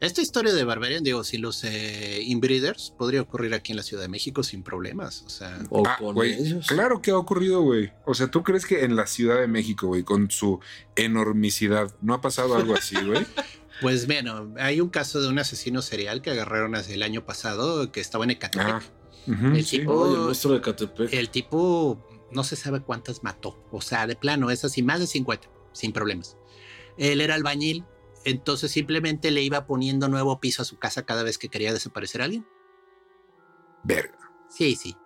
[0.00, 4.02] Esta historia de Barbarian, digo, si los eh, inbreeders podría ocurrir aquí en la Ciudad
[4.02, 5.22] de México sin problemas.
[5.24, 6.66] O sea, o ah, con ellos.
[6.66, 7.92] Claro que ha ocurrido, güey.
[8.06, 10.58] O sea, ¿tú crees que en la Ciudad de México, güey, con su
[10.96, 13.24] enormicidad, no ha pasado algo así, güey?
[13.80, 17.90] Pues bueno, hay un caso de un asesino serial que agarraron hace el año pasado
[17.90, 18.66] que estaba en Ecatepec.
[18.66, 18.82] Ah,
[19.26, 21.14] el, tipo, de Ecatepec.
[21.14, 23.62] el tipo no se sabe cuántas mató.
[23.70, 26.36] O sea, de plano, es así, más de 50, sin problemas.
[26.96, 27.84] Él era albañil,
[28.24, 32.20] entonces simplemente le iba poniendo nuevo piso a su casa cada vez que quería desaparecer
[32.20, 32.46] a alguien.
[33.84, 34.18] Verga.
[34.48, 34.96] Sí, sí.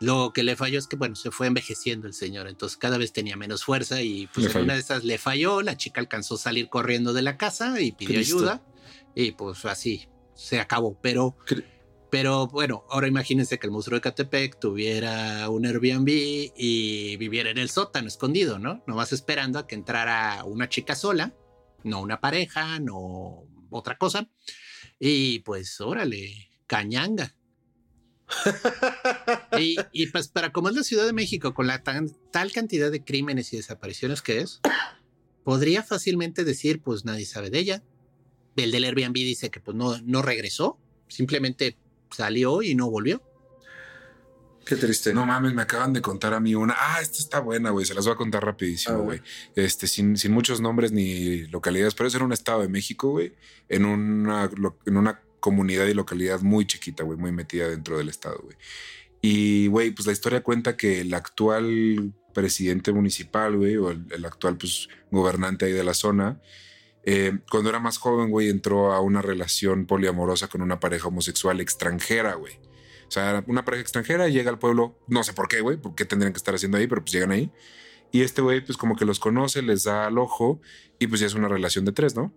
[0.00, 3.12] Lo que le falló es que, bueno, se fue envejeciendo el señor, entonces cada vez
[3.12, 6.38] tenía menos fuerza y pues en una de esas le falló, la chica alcanzó a
[6.38, 8.64] salir corriendo de la casa y pidió ayuda
[9.14, 11.36] y pues así se acabó, pero...
[12.10, 17.58] Pero bueno, ahora imagínense que el monstruo de Catepec tuviera un Airbnb y viviera en
[17.58, 18.82] el sótano escondido, ¿no?
[18.86, 21.32] Nomás esperando a que entrara una chica sola,
[21.84, 24.28] no una pareja, no otra cosa.
[24.98, 27.34] Y pues órale, cañanga
[29.92, 33.52] y, pues para como es la Ciudad de México, con la tal cantidad de crímenes
[33.52, 34.60] y desapariciones que es,
[35.44, 37.82] podría fácilmente decir, pues nadie sabe de ella.
[38.56, 41.76] El del Airbnb dice que pues no, no regresó, simplemente
[42.10, 43.22] salió y no volvió.
[44.64, 45.12] Qué triste.
[45.12, 46.74] No mames, me acaban de contar a mí una.
[46.78, 47.86] Ah, esta está buena, güey.
[47.86, 49.20] Se las voy a contar rapidísimo, ah, güey.
[49.56, 53.34] este, sin, sin muchos nombres ni localidades, pero es en un estado de México, güey.
[53.68, 54.50] En una,
[54.86, 58.56] en una comunidad y localidad muy chiquita, güey, muy metida dentro del estado, güey.
[59.22, 64.56] Y, güey, pues la historia cuenta que el actual presidente municipal, güey, o el, actual,
[64.56, 66.40] pues, gobernante ahí de la zona,
[67.04, 71.60] eh, cuando era más joven, güey, entró a una relación poliamorosa con una pareja homosexual
[71.60, 72.54] extranjera, güey.
[73.08, 76.04] O sea, una pareja extranjera llega al pueblo, no sé por qué, güey, por qué
[76.04, 77.50] tendrían que estar haciendo ahí, pero pues llegan ahí.
[78.12, 80.60] Y este güey, pues como que los conoce, les da al ojo
[80.98, 82.32] y pues ya es una relación de tres, ¿no?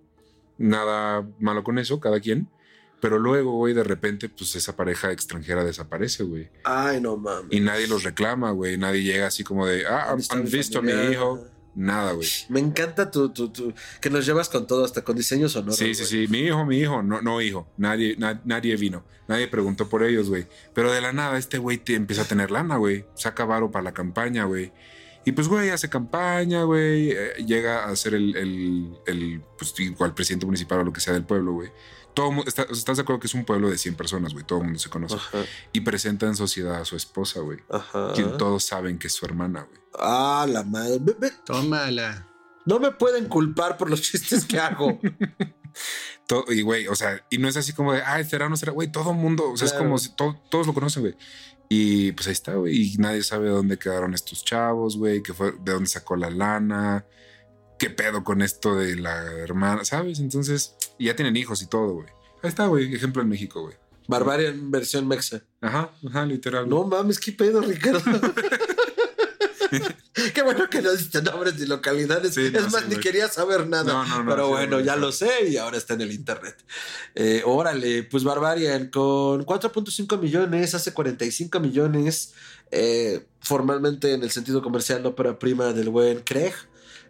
[0.58, 2.48] Nada malo con eso, cada quien.
[3.02, 6.50] Pero luego, güey, de repente, pues esa pareja extranjera desaparece, güey.
[6.64, 7.52] Ay, no mames.
[7.52, 8.78] Y nadie los reclama, güey.
[8.78, 11.46] Nadie llega así como de, ah, han visto a mi hijo.
[11.76, 12.28] Nada, güey.
[12.50, 15.78] Me encanta tu, tu, tu, que nos llevas con todo, hasta con diseños sonoros.
[15.78, 16.28] Sí, sí, sí.
[16.30, 17.02] Mi hijo, mi hijo.
[17.02, 17.68] No, no hijo.
[17.78, 19.04] Nadie, nadie vino.
[19.28, 20.48] Nadie preguntó por ellos, güey.
[20.74, 23.06] Pero de la nada, este güey te empieza a tener lana, güey.
[23.16, 24.72] Saca varo para la campaña, güey.
[25.26, 27.12] Y pues, güey, hace campaña, güey.
[27.12, 31.14] Eh, llega a ser el, el, el, pues, igual presidente municipal o lo que sea
[31.14, 31.72] del pueblo, güey.
[32.14, 34.46] Todo está, estás de acuerdo que es un pueblo de 100 personas, güey.
[34.46, 35.18] Todo el mundo se conoce.
[35.72, 37.60] Y presenta en sociedad a su esposa, güey.
[38.16, 39.82] Quien todos saben que es su hermana, güey.
[39.96, 41.00] Ah, la madre.
[41.46, 42.28] Tómala.
[42.66, 45.00] No me pueden culpar por los chistes que hago.
[46.50, 48.92] y güey, o sea, y no es así como de, ay, será no será, güey,
[48.92, 51.16] todo el mundo, o sea, es como si todos lo conocen, güey.
[51.70, 55.52] Y pues ahí está, güey, y nadie sabe dónde quedaron estos chavos, güey, que fue,
[55.52, 57.06] de dónde sacó la lana,
[57.78, 60.20] qué pedo con esto de la hermana, ¿sabes?
[60.20, 62.08] Entonces, ya tienen hijos y todo, güey.
[62.42, 63.76] Ahí está, güey, ejemplo en México, güey.
[64.08, 65.42] Barbarian versión mexa.
[65.62, 66.68] Ajá, ajá, literal.
[66.68, 68.02] No mames, qué pedo, Ricardo.
[70.34, 72.38] Qué bueno que no diste nombres ni localidades.
[72.38, 74.06] es más, ni quería saber nada.
[74.28, 76.56] Pero bueno, ya lo sé y ahora está en el internet.
[77.16, 82.34] Eh, órale, pues Barbarian con 4.5 millones, hace 45 millones.
[82.72, 86.54] Eh, formalmente en el sentido comercial, ópera prima del buen Craig.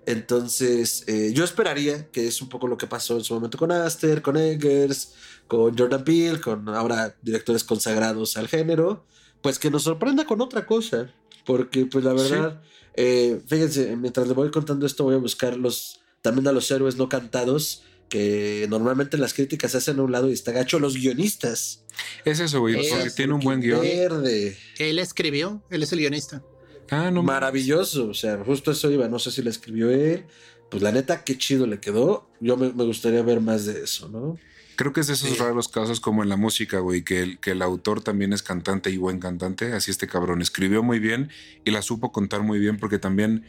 [0.05, 3.71] Entonces, eh, yo esperaría que es un poco lo que pasó en su momento con
[3.71, 5.13] Aster, con Eggers,
[5.47, 9.05] con Jordan Peele, con ahora directores consagrados al género,
[9.41, 11.13] pues que nos sorprenda con otra cosa.
[11.45, 12.61] Porque, pues la verdad,
[12.95, 16.95] eh, fíjense, mientras le voy contando esto, voy a buscar los, también a los héroes
[16.95, 20.95] no cantados, que normalmente las críticas se hacen a un lado y está gacho los
[20.95, 21.83] guionistas.
[22.23, 23.81] Es eso, güey, porque tiene un buen guion.
[23.81, 24.57] Verde.
[24.77, 26.43] Él escribió, él es el guionista.
[26.89, 27.23] Ah, no.
[27.23, 30.25] Maravilloso, o sea, justo eso iba, no sé si lo escribió él.
[30.69, 32.27] Pues la neta, qué chido le quedó.
[32.39, 34.37] Yo me gustaría ver más de eso, ¿no?
[34.75, 37.51] Creo que es de esos raros casos como en la música, güey, que el, que
[37.51, 39.73] el autor también es cantante y buen cantante.
[39.73, 41.29] Así este cabrón escribió muy bien
[41.63, 43.45] y la supo contar muy bien porque también,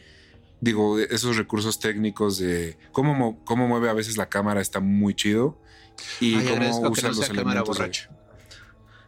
[0.61, 5.59] digo, esos recursos técnicos de cómo, cómo mueve a veces la cámara está muy chido
[6.19, 7.79] y cómo usa los elementos.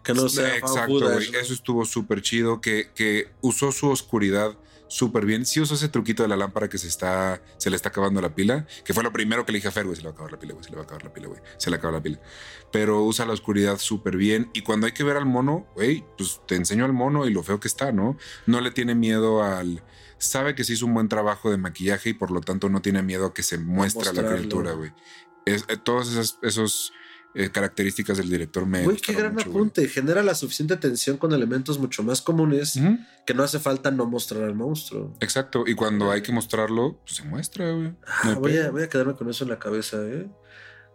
[0.07, 1.29] Que no sea Exacto, güey.
[1.35, 2.61] Eso estuvo súper chido.
[2.61, 5.45] Que, que usó su oscuridad súper bien.
[5.45, 8.33] Sí usó ese truquito de la lámpara que se está, se le está acabando la
[8.33, 10.13] pila, que fue lo primero que le dije a Fer, güey, se le va a
[10.13, 11.93] acabar la pila, güey, se le va a acabar la pila, güey, se le acaba
[11.93, 12.19] la pila.
[12.71, 16.41] Pero usa la oscuridad súper bien y cuando hay que ver al mono, güey, pues
[16.47, 18.17] te enseño al mono y lo feo que está, ¿no?
[18.45, 19.83] No le tiene miedo al...
[20.19, 23.03] Sabe que se hizo un buen trabajo de maquillaje y por lo tanto no tiene
[23.03, 24.91] miedo a que se muestre la criatura, güey.
[25.45, 26.91] Es, eh, todos esos, esos
[27.37, 28.87] eh, características del director me.
[28.87, 29.87] Uy, qué gran apunte.
[29.87, 32.79] Genera la suficiente tensión con elementos mucho más comunes
[33.27, 35.13] que no hace falta no mostrar al monstruo.
[35.19, 35.63] Exacto.
[35.67, 37.93] Y cuando hay que mostrarlo, pues se muestra, güey.
[38.07, 40.27] Ah, voy, a, voy, a, quedarme con eso en la cabeza, ¿eh?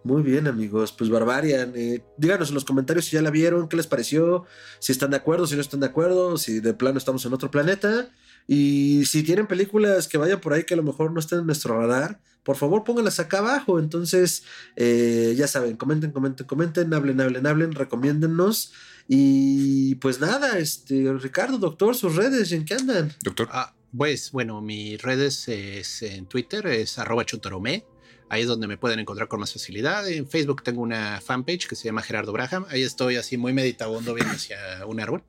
[0.03, 0.91] Muy bien, amigos.
[0.91, 4.45] Pues Barbarian, eh, díganos en los comentarios si ya la vieron, qué les pareció,
[4.81, 7.53] si están de acuerdo, si no están de acuerdo, si de plano estamos en otro
[7.53, 8.11] planeta.
[8.47, 11.47] Y si tienen películas que vayan por ahí que a lo mejor no estén en
[11.47, 13.79] nuestro radar, por favor pónganlas acá abajo.
[13.79, 14.45] Entonces,
[14.77, 18.73] eh, ya saben, comenten, comenten, comenten, hablen, hablen, hablen, recomiéndennos.
[19.09, 23.13] Y pues nada, este, Ricardo, doctor, sus redes, ¿en qué andan?
[23.23, 23.49] Doctor.
[23.53, 27.85] Ah, pues bueno, mis redes es en Twitter, es arroba chutoromé.
[28.29, 30.09] Ahí es donde me pueden encontrar con más facilidad.
[30.09, 32.65] En Facebook tengo una fanpage que se llama Gerardo Braham.
[32.71, 35.23] Ahí estoy así muy meditabundo viendo hacia un árbol.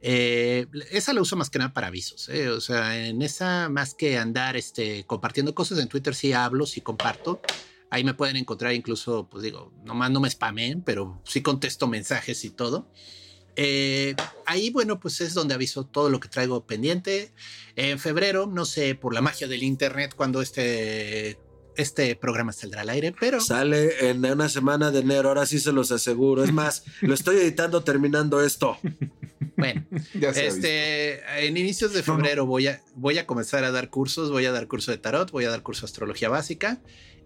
[0.00, 2.28] Eh, esa la uso más que nada para avisos.
[2.28, 6.66] Eh, o sea, en esa, más que andar este, compartiendo cosas en Twitter, sí hablo,
[6.66, 7.40] sí comparto.
[7.90, 12.44] Ahí me pueden encontrar incluso, pues digo, nomás no me spamen, pero sí contesto mensajes
[12.44, 12.90] y todo.
[13.54, 17.32] Eh, ahí, bueno, pues es donde aviso todo lo que traigo pendiente.
[17.74, 21.38] En febrero, no sé, por la magia del Internet, cuando este
[21.76, 23.40] este programa saldrá al aire, pero...
[23.40, 26.42] Sale en una semana de enero, ahora sí se los aseguro.
[26.42, 28.78] Es más, lo estoy editando terminando esto.
[29.56, 29.84] Bueno,
[30.34, 34.52] este, en inicios de febrero Voy, a, voy a comenzar a dar cursos, voy a
[34.52, 36.80] dar curso de tarot, voy a dar curso de astrología básica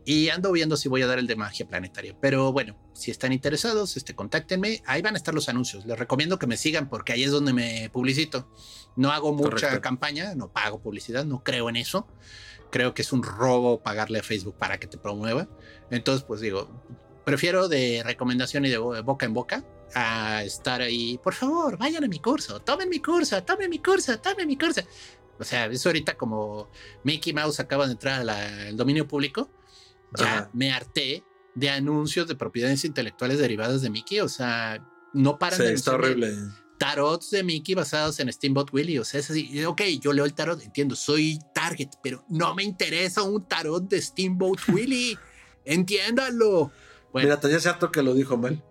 [0.05, 2.17] y ando viendo si voy a dar el de magia planetaria.
[2.21, 4.83] Pero bueno, si están interesados, este, contáctenme.
[4.87, 5.85] Ahí van a estar los anuncios.
[5.85, 8.51] Les recomiendo que me sigan porque ahí es donde me publicito.
[8.97, 12.07] No hago mucha campaña, no pago publicidad, no creo en eso
[12.71, 15.49] creo que es un robo pagarle a Facebook para que te promueva.
[15.91, 16.71] Entonces, pues digo,
[17.25, 19.65] prefiero de recomendación y de boca en boca
[19.95, 24.19] a estar ahí, por favor, vayan a mi curso, tomen mi curso, tomen mi curso,
[24.21, 24.83] tomen mi curso.
[25.39, 26.69] O sea, eso ahorita como
[27.05, 29.51] Mickey Mouse acaba de entrar al dominio público,
[30.17, 31.25] ya me harté
[31.55, 36.35] de anuncios de propiedades intelectuales derivadas de Mickey, o sea, no paran sí, Está horrible
[36.81, 38.99] tarots de Mickey basados en Steamboat Willie.
[38.99, 39.65] O sea, es así.
[39.67, 44.01] Ok, yo leo el tarot, entiendo, soy target, pero no me interesa un tarot de
[44.01, 45.19] Steamboat Willie.
[45.67, 46.73] Entiéndalo.
[47.13, 47.37] Bueno.
[47.37, 48.65] Mira, ya cierto que lo dijo mal.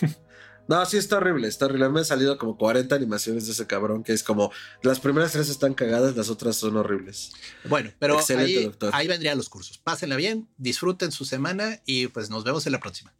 [0.66, 1.88] No, sí está horrible, está horrible.
[1.90, 4.50] Me han salido como 40 animaciones de ese cabrón que es como
[4.82, 7.32] las primeras tres están cagadas, las otras son horribles.
[7.64, 8.90] Bueno, pero Excelente, ahí, doctor.
[8.94, 9.78] ahí vendrían los cursos.
[9.78, 13.14] Pásenla bien, disfruten su semana y pues nos vemos en la próxima.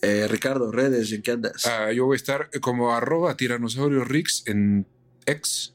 [0.00, 1.66] Eh, Ricardo, redes, ¿en qué andas?
[1.66, 4.86] Ah, yo voy a estar como arroba tiranosaurio Rix en
[5.26, 5.74] X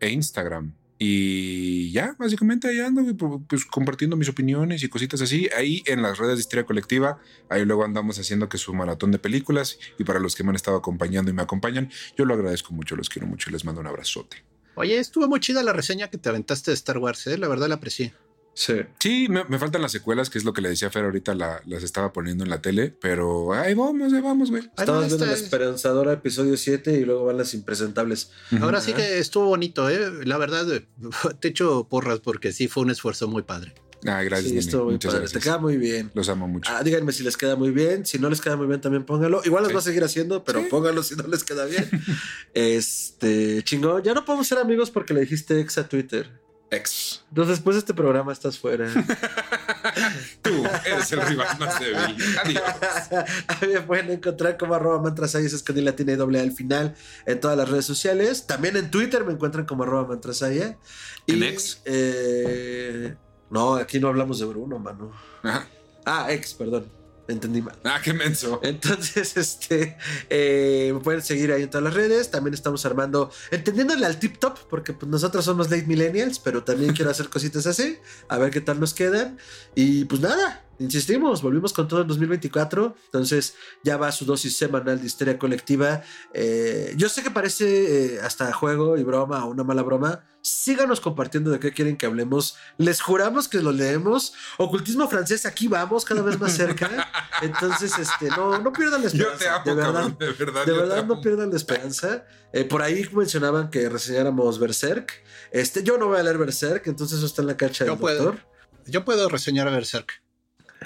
[0.00, 0.74] e Instagram.
[0.98, 3.02] Y ya, básicamente ahí ando,
[3.48, 5.48] pues compartiendo mis opiniones y cositas así.
[5.56, 7.18] Ahí en las redes de Histeria Colectiva,
[7.48, 9.78] ahí luego andamos haciendo que su maratón de películas.
[9.98, 12.96] Y para los que me han estado acompañando y me acompañan, yo lo agradezco mucho,
[12.96, 14.44] los quiero mucho y les mando un abrazote.
[14.76, 17.38] Oye, estuvo muy chida la reseña que te aventaste de Star Wars, ¿eh?
[17.38, 18.12] La verdad la aprecié.
[18.54, 18.74] Sí.
[19.00, 21.60] Sí, me, me faltan las secuelas, que es lo que le decía Fer ahorita, la-
[21.66, 24.62] las estaba poniendo en la tele, pero ahí vamos, ahí vamos, güey.
[24.78, 28.30] Estamos viendo la es- esperanzadora episodio 7 y luego van las impresentables.
[28.60, 30.00] Ahora sí que estuvo bonito, ¿eh?
[30.24, 30.66] La verdad,
[31.40, 33.74] te echo porras porque sí fue un esfuerzo muy padre.
[34.06, 34.50] Ah, gracias.
[34.52, 35.22] Sí, estuvo muy Muchas padre.
[35.22, 35.42] gracias.
[35.42, 36.10] Te queda muy bien.
[36.12, 36.70] Los amo mucho.
[36.70, 38.04] Ah, díganme si les queda muy bien.
[38.04, 39.40] Si no les queda muy bien, también póngalo.
[39.46, 39.74] Igual los Sí.
[39.74, 40.66] va a seguir haciendo, pero Sí.
[40.70, 41.88] póngalo si no les queda bien.
[42.54, 44.02] este, chingón.
[44.02, 46.28] Ya no podemos ser amigos porque le dijiste ex a Twitter.
[46.76, 48.86] Entonces, después de este programa estás fuera.
[50.42, 50.50] Tú
[50.84, 52.16] eres el rival más débil.
[52.44, 52.62] Adiós.
[53.48, 56.94] a mí me pueden encontrar como arroba mantrasaya, es con latina y doble al final
[57.26, 58.46] en todas las redes sociales.
[58.46, 60.78] También en Twitter me encuentran como arroba mantrasaya.
[61.26, 61.82] ¿En Y, ex?
[61.84, 63.14] eh,
[63.50, 65.12] no, aquí no hablamos de Bruno, mano.
[65.42, 65.68] Ajá.
[66.04, 66.90] Ah, ex, perdón.
[67.26, 67.76] Entendí mal.
[67.84, 68.60] Ah, qué menso.
[68.62, 69.96] Entonces, este,
[70.28, 72.30] eh, me pueden seguir ahí en todas las redes.
[72.30, 76.92] También estamos armando, entendiéndole al tip top, porque pues, nosotros somos late millennials, pero también
[76.92, 77.98] quiero hacer cositas así,
[78.28, 79.38] a ver qué tal nos quedan.
[79.74, 82.94] Y pues nada, insistimos, volvimos con todo en 2024.
[83.06, 86.02] Entonces, ya va su dosis semanal de histeria colectiva.
[86.32, 90.24] Eh, yo sé que parece eh, hasta juego y broma o una mala broma.
[90.42, 92.56] Síganos compartiendo de qué quieren que hablemos.
[92.76, 94.34] Les juramos que lo leemos.
[94.58, 97.10] Ocultismo francés, aquí vamos, cada vez más cerca.
[97.40, 99.38] Entonces, este, no, no pierdan la Yo esperanza.
[99.38, 100.16] te amo, de verdad, cabrón.
[100.18, 100.66] De verdad.
[100.66, 102.26] de yo te verdad no pierdan la esperanza.
[102.52, 105.12] Eh, por ahí mencionaban que reseñáramos Berserk.
[105.50, 108.00] Este, yo no voy a leer Berserk, entonces eso está en la cancha Yo del
[108.00, 108.24] puedo.
[108.24, 108.46] doctor.
[108.86, 110.22] Yo puedo reseñar a Berserk.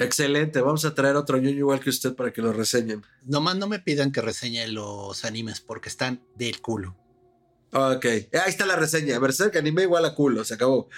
[0.05, 3.05] Excelente, vamos a traer otro ñoño igual que usted para que lo reseñen.
[3.25, 6.97] Nomás no me pidan que reseñe los animes porque están del culo.
[7.71, 9.19] Ok, ahí está la reseña.
[9.19, 10.89] Berserk anime igual a culo, se acabó.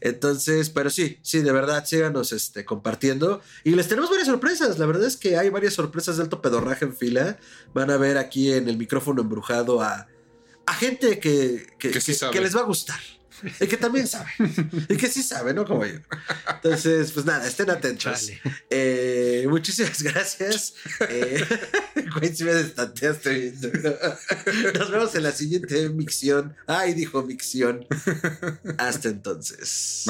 [0.00, 3.40] Entonces, pero sí, sí, de verdad, síganos este, compartiendo.
[3.62, 4.78] Y les tenemos varias sorpresas.
[4.80, 7.38] La verdad es que hay varias sorpresas de alto pedorraje en fila.
[7.74, 10.08] Van a ver aquí en el micrófono embrujado a,
[10.66, 12.32] a gente que, que, Que sí que- sabe.
[12.32, 12.98] que les va a gustar.
[13.60, 14.30] Y que también sabe.
[14.88, 15.64] y que sí sabe, ¿no?
[15.64, 15.98] Como yo.
[16.48, 18.30] Entonces, pues nada, estén atentos.
[18.70, 20.74] Eh, muchísimas gracias.
[21.08, 21.44] Eh,
[22.14, 23.98] güey, si me destanteaste bien duro.
[24.78, 26.56] Nos vemos en la siguiente micción.
[26.66, 27.86] Ay, dijo micción.
[28.78, 30.06] Hasta entonces.